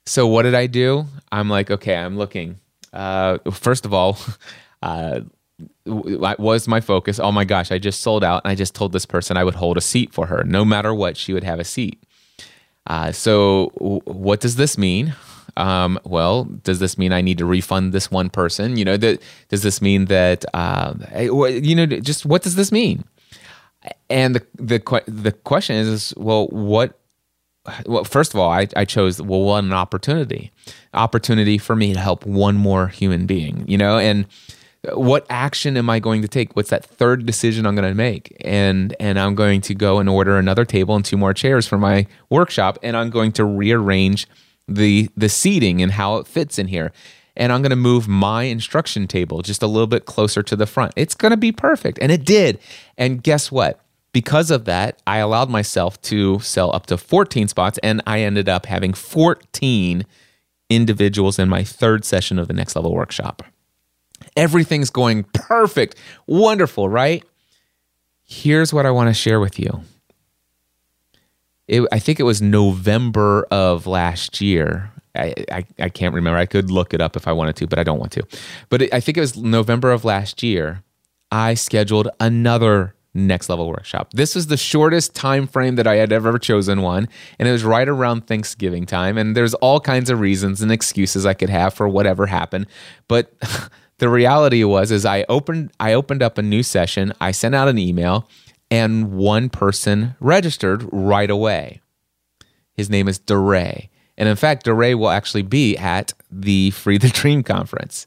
[0.07, 1.04] So what did I do?
[1.32, 2.57] I'm like, okay, I'm looking.
[2.92, 4.18] Uh, first of all,
[4.82, 5.20] uh,
[5.84, 7.18] was my focus.
[7.18, 9.54] Oh my gosh, I just sold out, and I just told this person I would
[9.54, 12.02] hold a seat for her, no matter what, she would have a seat.
[12.86, 15.14] Uh, so, w- what does this mean?
[15.57, 18.76] Um, well, does this mean I need to refund this one person?
[18.76, 23.04] You know, that does this mean that uh, you know, just what does this mean?
[24.11, 26.98] And the the the question is, is well, what?
[27.86, 30.52] Well, first of all, I, I chose well one opportunity,
[30.94, 33.64] opportunity for me to help one more human being.
[33.66, 34.26] You know, and
[34.86, 36.54] uh, what action am I going to take?
[36.54, 38.36] What's that third decision I'm going to make?
[38.44, 41.78] And and I'm going to go and order another table and two more chairs for
[41.78, 44.26] my workshop, and I'm going to rearrange
[44.68, 46.92] the the seating and how it fits in here.
[47.38, 50.66] And I'm going to move my instruction table just a little bit closer to the
[50.66, 50.92] front.
[50.96, 52.58] It's going to be perfect, and it did.
[52.96, 53.80] And guess what?
[54.16, 58.48] Because of that, I allowed myself to sell up to 14 spots, and I ended
[58.48, 60.06] up having 14
[60.70, 63.42] individuals in my third session of the next level workshop.
[64.34, 65.96] Everything's going perfect.
[66.26, 67.24] Wonderful, right?
[68.24, 69.82] Here's what I want to share with you.
[71.68, 74.92] It, I think it was November of last year.
[75.14, 76.38] I, I, I, can't remember.
[76.38, 78.26] I could look it up if I wanted to, but I don't want to.
[78.70, 80.82] But it, I think it was November of last year.
[81.30, 84.12] I scheduled another next level workshop.
[84.12, 87.08] This was the shortest time frame that I had ever chosen one,
[87.38, 89.18] and it was right around Thanksgiving time.
[89.18, 92.66] And there's all kinds of reasons and excuses I could have for whatever happened,
[93.08, 93.32] but
[93.98, 97.68] the reality was is I opened I opened up a new session, I sent out
[97.68, 98.28] an email,
[98.70, 101.80] and one person registered right away.
[102.74, 103.88] His name is DeRay.
[104.18, 108.06] And in fact, DeRay will actually be at the Free the Dream conference.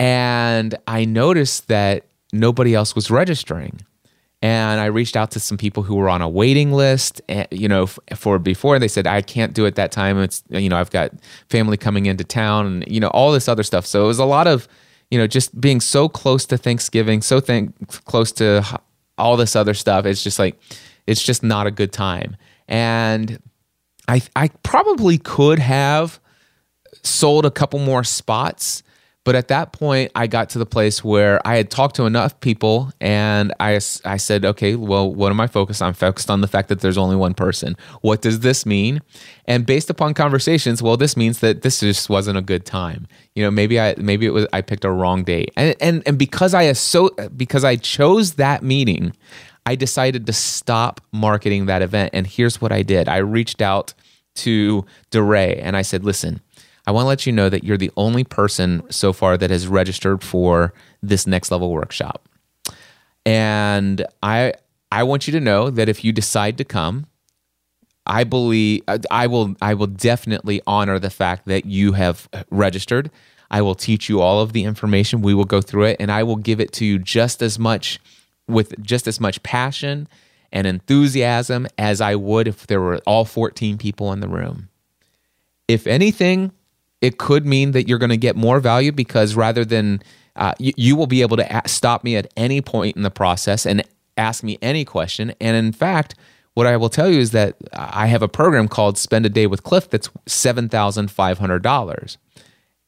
[0.00, 3.80] And I noticed that nobody else was registering.
[4.40, 7.66] And I reached out to some people who were on a waiting list, eh, you
[7.66, 8.78] know, for before.
[8.78, 10.18] They said, I can't do it that time.
[10.18, 11.10] It's, you know, I've got
[11.48, 13.84] family coming into town and, you know, all this other stuff.
[13.84, 14.68] So it was a lot of,
[15.10, 17.74] you know, just being so close to Thanksgiving, so thank,
[18.04, 18.64] close to
[19.16, 20.06] all this other stuff.
[20.06, 20.56] It's just like,
[21.06, 22.36] it's just not a good time.
[22.68, 23.42] And
[24.06, 26.20] I, I probably could have
[27.02, 28.82] sold a couple more spots
[29.28, 32.40] but at that point, I got to the place where I had talked to enough
[32.40, 33.74] people and I,
[34.06, 35.88] I said, okay, well, what am I focused on?
[35.88, 37.76] I'm focused on the fact that there's only one person.
[38.00, 39.02] What does this mean?
[39.44, 43.06] And based upon conversations, well, this means that this just wasn't a good time.
[43.34, 45.52] You know, maybe I maybe it was I picked a wrong date.
[45.56, 49.12] And and and because I so because I chose that meeting,
[49.66, 52.14] I decided to stop marketing that event.
[52.14, 53.10] And here's what I did.
[53.10, 53.92] I reached out
[54.36, 56.40] to DeRay and I said, listen,
[56.88, 59.68] I want to let you know that you're the only person so far that has
[59.68, 60.72] registered for
[61.02, 62.26] this next level workshop.
[63.26, 64.54] And I
[64.90, 67.04] I want you to know that if you decide to come,
[68.06, 73.10] I believe I will I will definitely honor the fact that you have registered.
[73.50, 75.20] I will teach you all of the information.
[75.20, 78.00] We will go through it and I will give it to you just as much
[78.46, 80.08] with just as much passion
[80.52, 84.70] and enthusiasm as I would if there were all 14 people in the room.
[85.68, 86.52] If anything,
[87.00, 90.02] it could mean that you're going to get more value because rather than
[90.36, 93.10] uh, you, you, will be able to a- stop me at any point in the
[93.10, 93.82] process and
[94.16, 95.32] ask me any question.
[95.40, 96.14] And in fact,
[96.54, 99.46] what I will tell you is that I have a program called Spend a Day
[99.46, 102.16] with Cliff that's $7,500.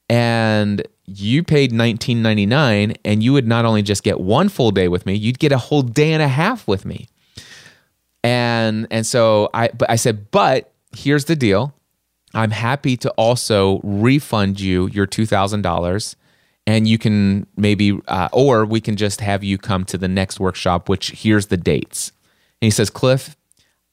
[0.09, 5.07] And you paid $19.99 and you would not only just get one full day with
[5.07, 7.07] me, you'd get a whole day and a half with me.
[8.23, 11.73] And and so I but I said, but here's the deal.
[12.35, 16.14] I'm happy to also refund you your $2,000
[16.66, 20.39] and you can maybe, uh, or we can just have you come to the next
[20.39, 22.12] workshop, which here's the dates.
[22.61, 23.37] And he says, Cliff,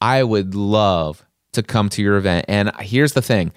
[0.01, 2.45] I would love to come to your event.
[2.47, 3.51] And here's the thing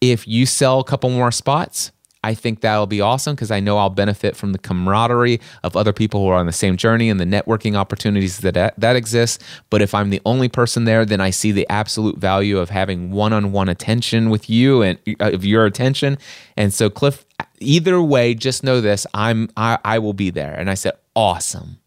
[0.00, 1.92] if you sell a couple more spots,
[2.24, 5.92] I think that'll be awesome because I know I'll benefit from the camaraderie of other
[5.92, 9.42] people who are on the same journey and the networking opportunities that that exist.
[9.68, 13.10] But if I'm the only person there, then I see the absolute value of having
[13.10, 16.16] one-on-one attention with you and uh, of your attention.
[16.56, 17.26] And so, Cliff,
[17.60, 20.54] either way, just know this: I'm I, I will be there.
[20.54, 21.78] And I said, awesome.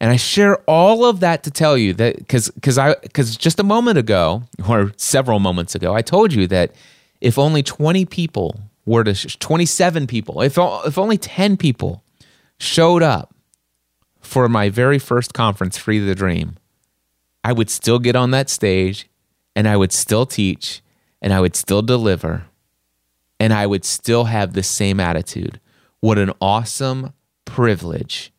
[0.00, 3.60] And I share all of that to tell you that because because I because just
[3.60, 6.74] a moment ago or several moments ago, I told you that
[7.20, 12.02] if only 20 people were to 27 people, if, if only 10 people
[12.58, 13.34] showed up
[14.20, 16.56] for my very first conference, Free the Dream,
[17.42, 19.08] I would still get on that stage
[19.54, 20.82] and I would still teach
[21.20, 22.44] and I would still deliver
[23.38, 25.60] and I would still have the same attitude.
[26.00, 27.12] What an awesome
[27.44, 28.32] privilege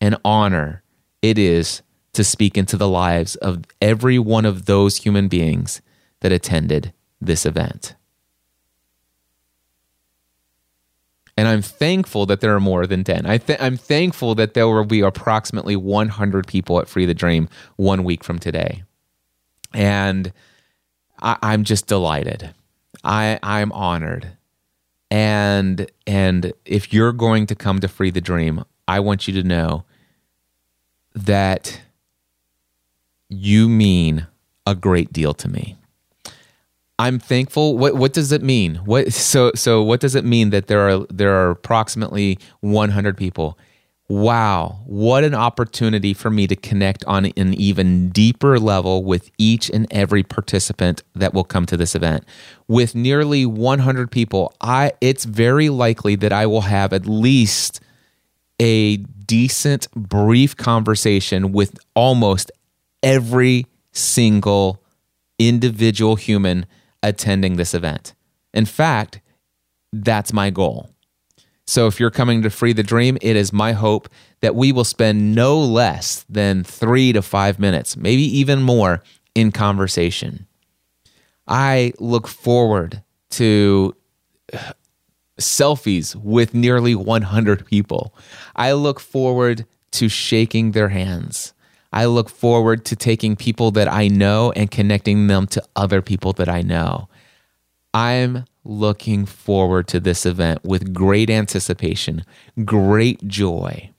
[0.00, 0.82] and honor
[1.22, 1.82] it is
[2.12, 5.80] to speak into the lives of every one of those human beings
[6.20, 7.94] that attended this event.
[11.36, 13.26] And I'm thankful that there are more than 10.
[13.26, 18.04] I I'm thankful that there will be approximately 100 people at Free the Dream one
[18.04, 18.82] week from today.
[19.72, 20.32] And
[21.22, 22.54] I, I'm just delighted.
[23.02, 24.36] I I'm honored.
[25.10, 29.42] And and if you're going to come to Free the Dream, I want you to
[29.42, 29.84] know
[31.14, 31.80] that
[33.28, 34.26] you mean
[34.66, 35.76] a great deal to me.
[37.02, 37.76] I'm thankful.
[37.78, 38.76] What what does it mean?
[38.76, 43.58] What so so what does it mean that there are there are approximately 100 people?
[44.08, 49.68] Wow, what an opportunity for me to connect on an even deeper level with each
[49.68, 52.24] and every participant that will come to this event.
[52.68, 57.80] With nearly 100 people, I it's very likely that I will have at least
[58.60, 62.52] a decent brief conversation with almost
[63.02, 64.80] every single
[65.40, 66.64] individual human
[67.02, 68.14] attending this event.
[68.54, 69.20] In fact,
[69.92, 70.90] that's my goal.
[71.66, 74.08] So if you're coming to Free the Dream, it is my hope
[74.40, 79.02] that we will spend no less than three to five minutes, maybe even more,
[79.34, 80.46] in conversation.
[81.46, 83.94] I look forward to
[85.40, 88.14] selfies with nearly 100 people.
[88.54, 91.51] I look forward to shaking their hands.
[91.92, 96.32] I look forward to taking people that I know and connecting them to other people
[96.34, 97.08] that I know.
[97.92, 102.24] I'm looking forward to this event with great anticipation,
[102.64, 103.90] great joy.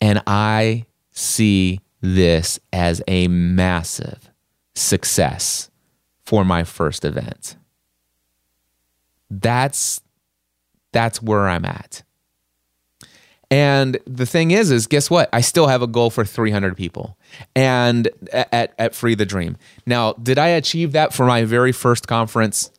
[0.00, 4.30] And I see this as a massive
[4.74, 5.70] success
[6.24, 7.56] for my first event.
[9.30, 10.02] That's
[10.92, 12.02] that's where I'm at.
[13.54, 15.28] And the thing is, is guess what?
[15.32, 17.16] I still have a goal for 300 people,
[17.54, 19.56] and at at Free the Dream.
[19.86, 22.72] Now, did I achieve that for my very first conference?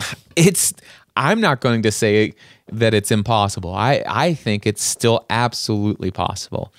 [0.36, 0.72] it's
[1.18, 2.32] I'm not going to say
[2.68, 3.74] that it's impossible.
[3.74, 6.72] I, I think it's still absolutely possible.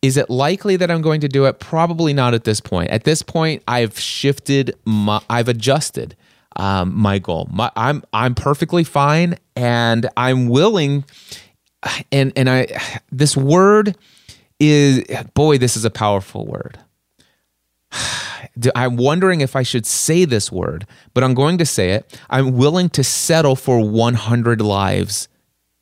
[0.00, 1.58] Is it likely that I'm going to do it?
[1.58, 2.88] Probably not at this point.
[2.88, 6.16] At this point, I've shifted, my, I've adjusted
[6.56, 7.46] um, my goal.
[7.52, 11.04] My, I'm I'm perfectly fine, and I'm willing.
[12.12, 12.66] And and I
[13.10, 13.96] this word
[14.58, 16.78] is boy, this is a powerful word.
[18.74, 22.20] I'm wondering if I should say this word, but I'm going to say it.
[22.30, 25.28] I'm willing to settle for 100 lives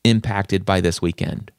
[0.03, 1.51] impacted by this weekend.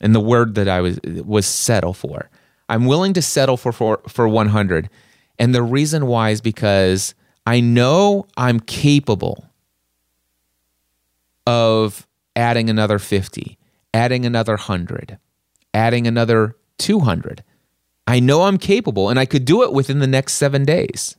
[0.00, 2.30] And the word that I was was settle for.
[2.68, 4.88] I'm willing to settle for for, for 100.
[5.38, 7.14] And the reason why is because
[7.46, 9.48] I know I'm capable
[11.46, 12.07] of
[12.38, 13.58] adding another 50,
[13.92, 15.18] adding another 100,
[15.74, 17.42] adding another 200
[18.08, 21.18] I know I'm capable and I could do it within the next seven days.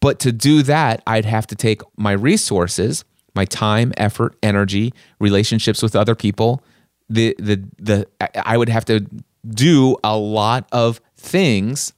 [0.00, 3.04] But to do that, I'd have to take my resources,
[3.36, 6.64] my time, effort, energy, relationships with other people.
[7.08, 8.08] The, the, the,
[8.44, 9.06] I would have to
[9.48, 11.92] do a lot of things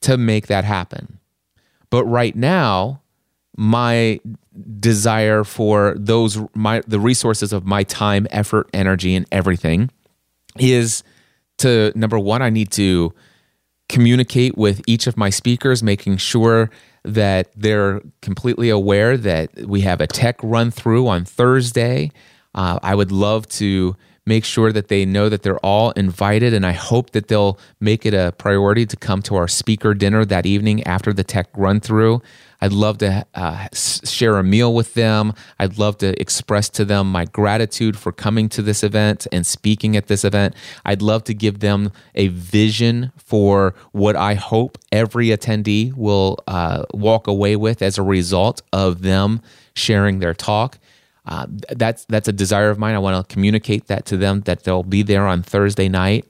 [0.00, 1.18] to make that happen.
[1.90, 3.02] But right now,
[3.54, 4.18] my
[4.80, 9.90] desire for those my the resources of my time, effort, energy, and everything
[10.58, 11.02] is
[11.58, 13.12] to number one, I need to
[13.88, 16.70] communicate with each of my speakers, making sure
[17.04, 22.10] that they're completely aware that we have a tech run through on Thursday.
[22.54, 23.96] Uh, I would love to
[24.28, 28.04] make sure that they know that they're all invited, and I hope that they'll make
[28.04, 31.80] it a priority to come to our speaker dinner that evening after the tech run
[31.80, 32.20] through.
[32.60, 35.32] I'd love to uh, share a meal with them.
[35.58, 39.96] I'd love to express to them my gratitude for coming to this event and speaking
[39.96, 40.54] at this event.
[40.84, 46.82] I'd love to give them a vision for what I hope every attendee will uh,
[46.92, 49.40] walk away with as a result of them
[49.74, 50.78] sharing their talk.
[51.28, 52.94] Uh, that's that's a desire of mine.
[52.94, 56.24] I want to communicate that to them that they'll be there on Thursday night.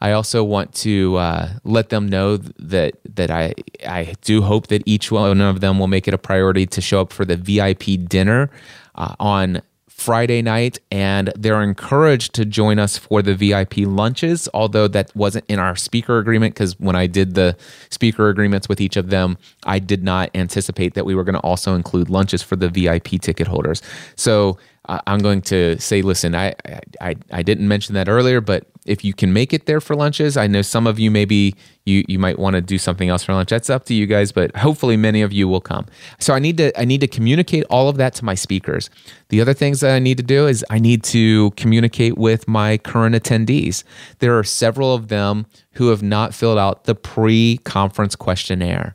[0.00, 3.54] I also want to uh, let them know that that I
[3.86, 7.00] I do hope that each one of them will make it a priority to show
[7.00, 8.50] up for the VIP dinner
[8.94, 9.62] uh, on
[10.06, 15.44] Friday night, and they're encouraged to join us for the VIP lunches, although that wasn't
[15.48, 17.56] in our speaker agreement because when I did the
[17.90, 21.40] speaker agreements with each of them, I did not anticipate that we were going to
[21.40, 23.82] also include lunches for the VIP ticket holders.
[24.14, 26.54] So uh, I'm going to say, listen, I,
[27.00, 30.36] I I didn't mention that earlier, but if you can make it there for lunches,
[30.36, 33.32] I know some of you maybe you you might want to do something else for
[33.34, 33.50] lunch.
[33.50, 35.86] That's up to you guys, but hopefully many of you will come.
[36.18, 38.90] So I need to I need to communicate all of that to my speakers.
[39.28, 42.78] The other things that I need to do is I need to communicate with my
[42.78, 43.84] current attendees.
[44.18, 48.94] There are several of them who have not filled out the pre-conference questionnaire.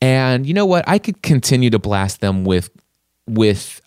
[0.00, 0.84] And you know what?
[0.88, 2.70] I could continue to blast them with
[3.28, 3.80] with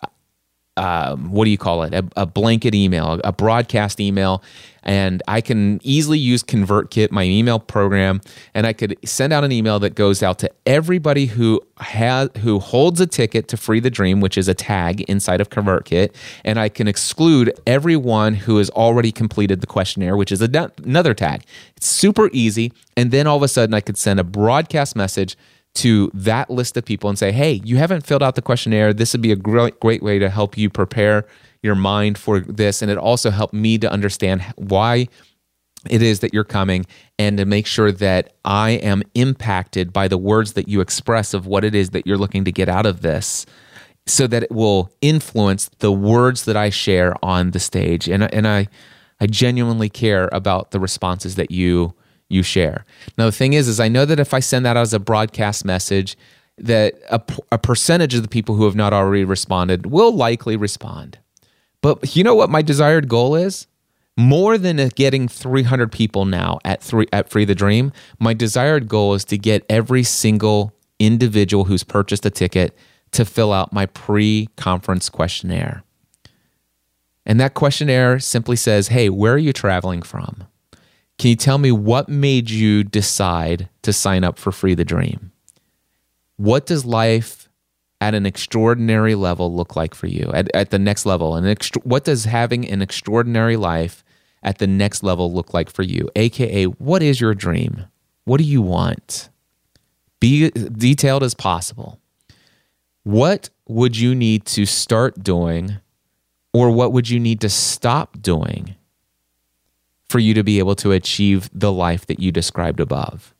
[0.76, 1.94] um, what do you call it?
[1.94, 4.42] A, a blanket email, a broadcast email,
[4.82, 8.20] and I can easily use ConvertKit, my email program,
[8.54, 12.60] and I could send out an email that goes out to everybody who has who
[12.60, 16.14] holds a ticket to Free the Dream, which is a tag inside of ConvertKit,
[16.44, 21.42] and I can exclude everyone who has already completed the questionnaire, which is another tag.
[21.76, 25.36] It's super easy, and then all of a sudden I could send a broadcast message
[25.76, 28.92] to that list of people and say, hey, you haven't filled out the questionnaire.
[28.92, 31.26] This would be a great, great way to help you prepare
[31.62, 32.82] your mind for this.
[32.82, 35.08] And it also helped me to understand why
[35.88, 36.86] it is that you're coming
[37.18, 41.46] and to make sure that I am impacted by the words that you express of
[41.46, 43.46] what it is that you're looking to get out of this
[44.06, 48.08] so that it will influence the words that I share on the stage.
[48.08, 48.68] And, and I,
[49.20, 51.94] I genuinely care about the responses that you
[52.28, 52.84] you share.
[53.16, 54.98] Now the thing is is I know that if I send that out as a
[54.98, 56.16] broadcast message
[56.58, 57.20] that a,
[57.52, 61.18] a percentage of the people who have not already responded will likely respond.
[61.82, 63.66] But you know what my desired goal is?
[64.16, 69.12] More than getting 300 people now at three at Free the Dream, my desired goal
[69.12, 72.76] is to get every single individual who's purchased a ticket
[73.12, 75.84] to fill out my pre-conference questionnaire.
[77.26, 80.44] And that questionnaire simply says, "Hey, where are you traveling from?
[81.18, 85.32] Can you tell me what made you decide to sign up for Free the Dream?
[86.36, 87.48] What does life
[88.00, 90.30] at an extraordinary level look like for you?
[90.34, 94.04] At, at the next level and what does having an extraordinary life
[94.42, 96.10] at the next level look like for you?
[96.16, 97.86] Aka what is your dream?
[98.24, 99.30] What do you want?
[100.20, 101.98] Be detailed as possible.
[103.04, 105.76] What would you need to start doing
[106.52, 108.76] or what would you need to stop doing
[110.08, 113.34] for you to be able to achieve the life that you described above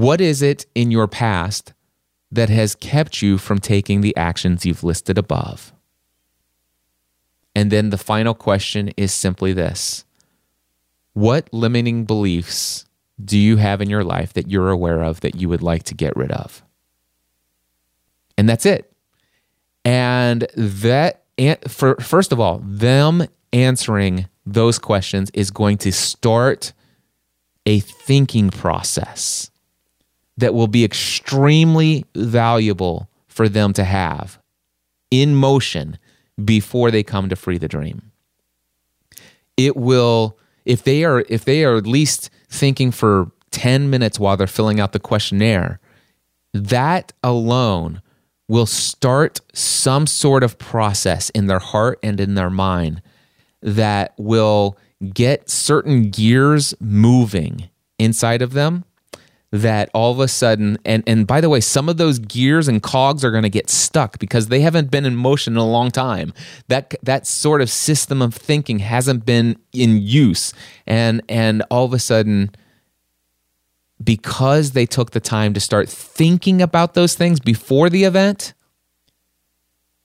[0.00, 1.74] what is it in your past
[2.32, 5.74] that has kept you from taking the actions you've listed above?
[7.54, 10.06] And then the final question is simply this
[11.12, 12.86] What limiting beliefs
[13.22, 15.94] do you have in your life that you're aware of that you would like to
[15.94, 16.62] get rid of?
[18.38, 18.90] And that's it.
[19.84, 21.24] And that,
[21.68, 26.72] for, first of all, them answering those questions is going to start
[27.66, 29.50] a thinking process
[30.36, 34.38] that will be extremely valuable for them to have
[35.10, 35.98] in motion
[36.42, 38.10] before they come to free the dream.
[39.56, 44.36] It will if they are if they are at least thinking for 10 minutes while
[44.36, 45.80] they're filling out the questionnaire,
[46.54, 48.00] that alone
[48.48, 53.02] will start some sort of process in their heart and in their mind
[53.62, 54.76] that will
[55.12, 58.84] get certain gears moving inside of them
[59.52, 62.82] that all of a sudden and and by the way some of those gears and
[62.82, 65.90] cogs are going to get stuck because they haven't been in motion in a long
[65.90, 66.32] time.
[66.68, 70.52] That that sort of system of thinking hasn't been in use.
[70.86, 72.52] And and all of a sudden
[74.02, 78.54] because they took the time to start thinking about those things before the event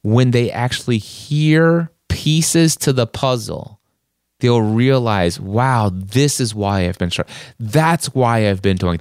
[0.01, 3.80] when they actually hear pieces to the puzzle
[4.39, 7.11] they'll realize wow this is why i've been
[7.59, 8.99] that's why i've been doing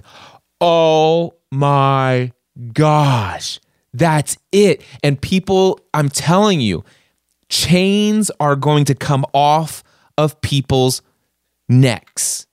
[0.60, 2.32] oh my
[2.72, 3.60] gosh,
[3.92, 4.82] that's it.
[5.02, 6.84] And people, I'm telling you,
[7.48, 9.82] chains are going to come off
[10.18, 11.02] of people's
[11.68, 12.46] necks.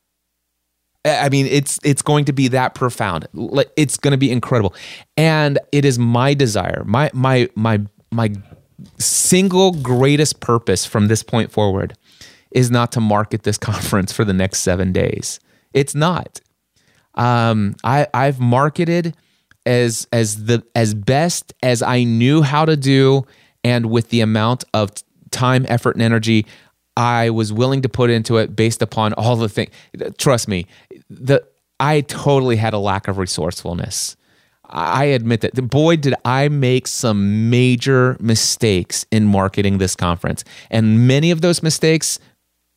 [1.04, 3.28] I mean, it's it's going to be that profound.
[3.76, 4.76] It's going to be incredible,
[5.18, 7.82] and it is my desire, my my my
[8.12, 8.32] my
[8.98, 11.96] single greatest purpose from this point forward
[12.52, 15.40] is not to market this conference for the next seven days.
[15.74, 16.42] It's not.
[17.16, 19.16] Um, I I've marketed
[19.66, 23.26] as as the as best as I knew how to do,
[23.64, 24.92] and with the amount of
[25.30, 26.46] time, effort, and energy
[26.98, 29.72] I was willing to put into it, based upon all the things.
[30.18, 30.68] Trust me,
[31.10, 31.44] the
[31.80, 34.16] I totally had a lack of resourcefulness.
[34.72, 35.54] I admit that.
[35.70, 40.44] Boy, did I make some major mistakes in marketing this conference.
[40.70, 42.20] And many of those mistakes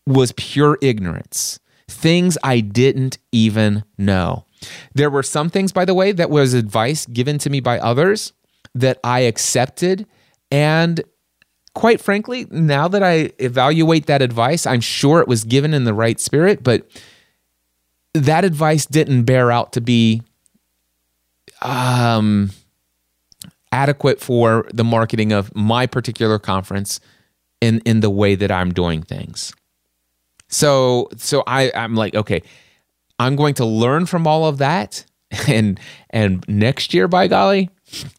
[0.06, 4.46] was pure ignorance things I didn't even know.
[4.94, 8.32] There were some things, by the way, that was advice given to me by others
[8.74, 10.06] that I accepted.
[10.50, 11.02] And
[11.74, 15.94] quite frankly, now that I evaluate that advice, I'm sure it was given in the
[15.94, 16.88] right spirit, but
[18.14, 20.22] that advice didn't bear out to be
[21.62, 22.50] um,
[23.72, 27.00] adequate for the marketing of my particular conference
[27.60, 29.52] in, in the way that I'm doing things.
[30.48, 32.42] So so I I'm like okay,
[33.18, 35.04] I'm going to learn from all of that
[35.48, 35.80] and
[36.10, 37.70] and next year by golly,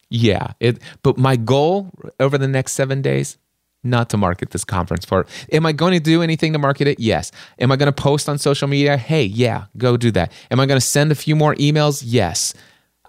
[0.10, 0.80] Yeah, it.
[1.04, 3.38] But my goal over the next seven days,
[3.84, 5.26] not to market this conference for.
[5.52, 7.00] Am I going to do anything to market it?
[7.00, 7.32] Yes.
[7.60, 8.98] Am I going to post on social media?
[8.98, 10.32] Hey, yeah, go do that.
[10.52, 12.04] Am I going to send a few more emails?
[12.06, 12.54] Yes.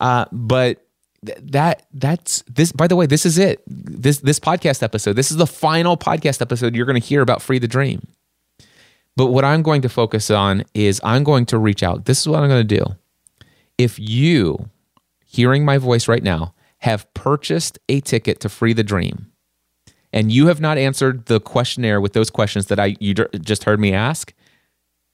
[0.00, 0.86] Uh, but
[1.24, 2.72] th- that that's this.
[2.72, 3.62] By the way, this is it.
[3.66, 5.14] This this podcast episode.
[5.14, 8.06] This is the final podcast episode you're going to hear about Free the Dream.
[9.16, 12.04] But what I'm going to focus on is I'm going to reach out.
[12.04, 12.84] This is what I'm going to do.
[13.78, 14.68] If you,
[15.24, 19.32] hearing my voice right now, have purchased a ticket to Free the Dream,
[20.12, 23.80] and you have not answered the questionnaire with those questions that I you just heard
[23.80, 24.34] me ask,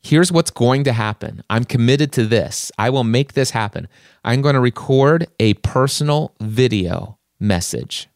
[0.02, 1.42] here's what's going to happen.
[1.48, 2.72] I'm committed to this.
[2.78, 3.88] I will make this happen.
[4.24, 8.08] I'm going to record a personal video message.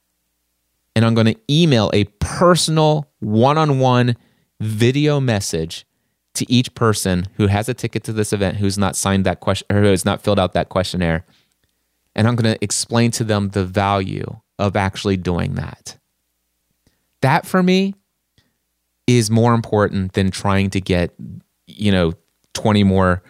[0.94, 4.16] And I'm going to email a personal one-on-one
[4.60, 5.86] video message
[6.34, 9.66] to each person who has a ticket to this event who's not signed that question
[9.70, 11.24] or who has not filled out that questionnaire.
[12.14, 15.98] And I'm going to explain to them the value of actually doing that.
[17.20, 17.94] That for me
[19.06, 21.14] is more important than trying to get,
[21.66, 22.12] you know,
[22.54, 23.22] 20 more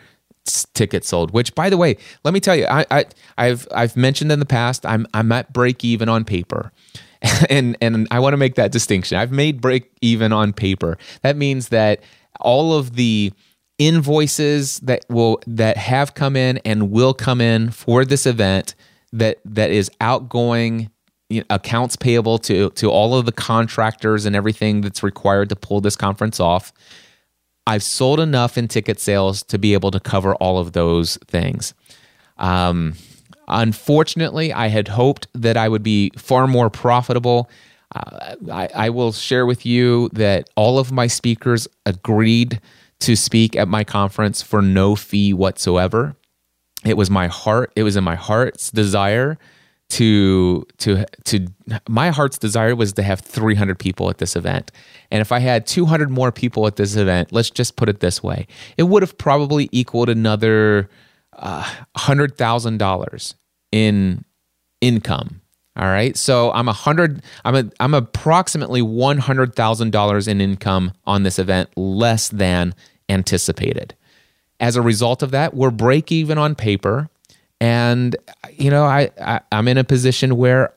[0.75, 1.33] tickets sold.
[1.33, 3.05] Which, by the way, let me tell you, I, I
[3.37, 6.73] I've I've mentioned in the past, I'm I'm at break even on paper.
[7.51, 9.19] and and I want to make that distinction.
[9.19, 10.99] I've made break even on paper.
[11.23, 12.01] That means that
[12.41, 13.33] all of the
[13.79, 18.75] invoices that will that have come in and will come in for this event
[19.13, 20.91] that that is outgoing
[21.29, 25.57] you know, accounts payable to to all of the contractors and everything that's required to
[25.57, 26.73] pull this conference off.
[27.67, 31.75] I've sold enough in ticket sales to be able to cover all of those things.
[32.39, 32.95] Um,
[33.49, 37.49] Unfortunately, I had hoped that I would be far more profitable.
[37.95, 42.61] Uh, I, I will share with you that all of my speakers agreed
[43.01, 46.17] to speak at my conference for no fee whatsoever.
[46.85, 49.39] It was my heart, it was in my heart's desire
[49.89, 51.47] to to to
[51.89, 54.73] my heart's desire was to have 300 people at this event.
[55.11, 58.23] And if I had 200 more people at this event, let's just put it this
[58.23, 60.91] way, it would have probably equaled another
[61.35, 61.71] uh,
[62.37, 63.35] thousand dollars
[63.73, 64.25] in
[64.81, 65.41] income.
[65.79, 67.23] All right, so I'm a hundred.
[67.45, 72.75] I'm a, I'm approximately one hundred thousand dollars in income on this event, less than
[73.11, 73.95] anticipated.
[74.59, 77.11] As a result of that, we're break even on paper,
[77.61, 78.17] and
[78.53, 80.73] you know I, I I'm in a position where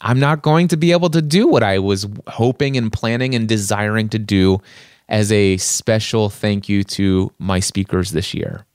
[0.00, 3.48] I'm not going to be able to do what I was hoping and planning and
[3.48, 4.60] desiring to do
[5.08, 8.66] as a special thank you to my speakers this year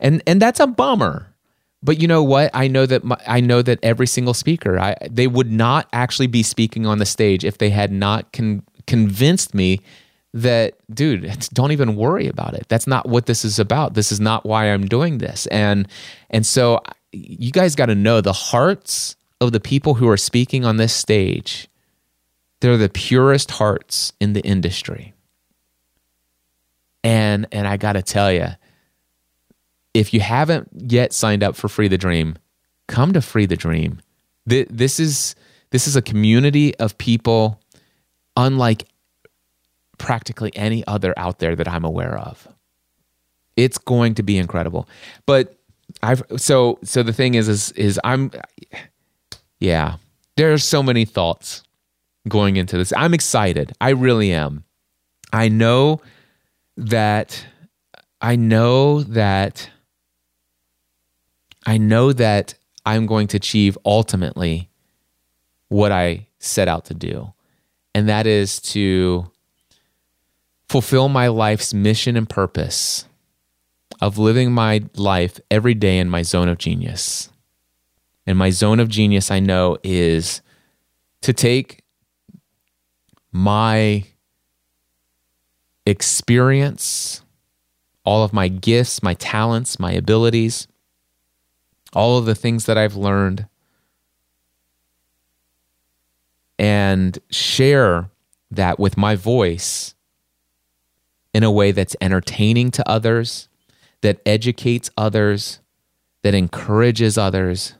[0.00, 1.28] and and that's a bummer.
[1.82, 2.50] But you know what?
[2.54, 6.28] I know that my, I know that every single speaker, I, they would not actually
[6.28, 9.80] be speaking on the stage if they had not con- convinced me
[10.34, 12.66] that, dude, don't even worry about it.
[12.68, 13.94] That's not what this is about.
[13.94, 15.46] This is not why I'm doing this.
[15.46, 15.88] And
[16.28, 16.80] and so
[17.12, 20.92] you guys got to know the hearts of the people who are speaking on this
[20.92, 21.68] stage.
[22.60, 25.14] They're the purest hearts in the industry.
[27.04, 28.48] And and I got to tell you,
[29.92, 32.36] if you haven't yet signed up for Free the Dream,
[32.88, 34.00] come to Free the Dream.
[34.46, 35.36] This is
[35.70, 37.60] this is a community of people
[38.36, 38.88] unlike
[39.98, 42.48] practically any other out there that I'm aware of.
[43.56, 44.88] It's going to be incredible.
[45.26, 45.56] But
[46.02, 48.30] I've so so the thing is is is I'm
[49.60, 49.96] yeah,
[50.36, 51.62] there are so many thoughts
[52.28, 52.92] going into this.
[52.96, 53.72] I'm excited.
[53.80, 54.64] I really am.
[55.32, 56.00] I know
[56.76, 57.46] that
[58.20, 59.70] I know that
[61.66, 62.54] I know that
[62.86, 64.70] I'm going to achieve ultimately
[65.68, 67.32] what I set out to do.
[67.94, 69.30] And that is to
[70.68, 73.06] fulfill my life's mission and purpose
[74.00, 77.30] of living my life every day in my zone of genius.
[78.26, 80.40] And my zone of genius, I know, is
[81.20, 81.82] to take
[83.30, 84.04] my
[85.86, 87.22] experience,
[88.04, 90.66] all of my gifts, my talents, my abilities,
[91.92, 93.46] all of the things that I've learned,
[96.58, 98.10] and share
[98.50, 99.93] that with my voice
[101.34, 103.48] in a way that's entertaining to others,
[104.00, 105.58] that educates others,
[106.22, 107.74] that encourages others,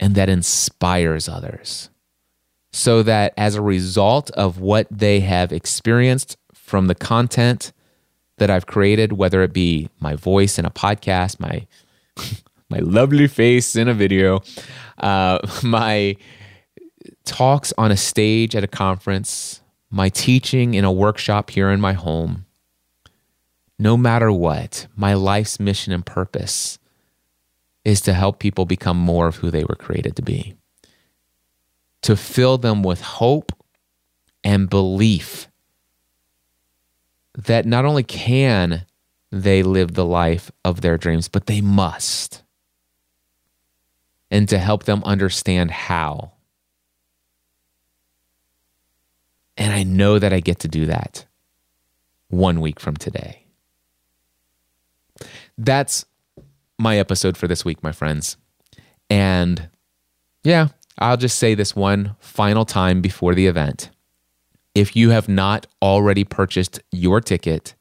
[0.00, 1.90] and that inspires others.
[2.72, 7.72] So that as a result of what they have experienced from the content
[8.38, 11.66] that I've created, whether it be my voice in a podcast, my
[12.70, 14.40] my lovely face in a video,
[14.98, 16.16] uh, my
[17.24, 19.60] talks on a stage at a conference,
[19.90, 22.44] my teaching in a workshop here in my home.
[23.78, 26.78] No matter what, my life's mission and purpose
[27.84, 30.54] is to help people become more of who they were created to be,
[32.02, 33.52] to fill them with hope
[34.42, 35.48] and belief
[37.34, 38.84] that not only can
[39.30, 42.42] they live the life of their dreams, but they must.
[44.30, 46.32] And to help them understand how.
[49.56, 51.26] And I know that I get to do that
[52.28, 53.47] one week from today.
[55.58, 56.04] That's
[56.78, 58.36] my episode for this week, my friends.
[59.10, 59.68] And
[60.44, 63.90] yeah, I'll just say this one final time before the event.
[64.74, 67.74] If you have not already purchased your ticket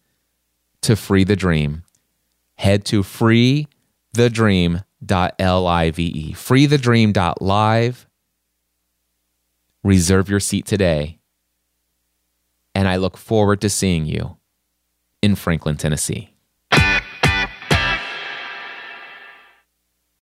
[0.82, 1.84] to Free the Dream,
[2.56, 5.96] head to freethedream.live.
[5.96, 8.08] Freethedream.live.
[9.84, 11.20] Reserve your seat today.
[12.74, 14.38] And I look forward to seeing you
[15.22, 16.37] in Franklin, Tennessee.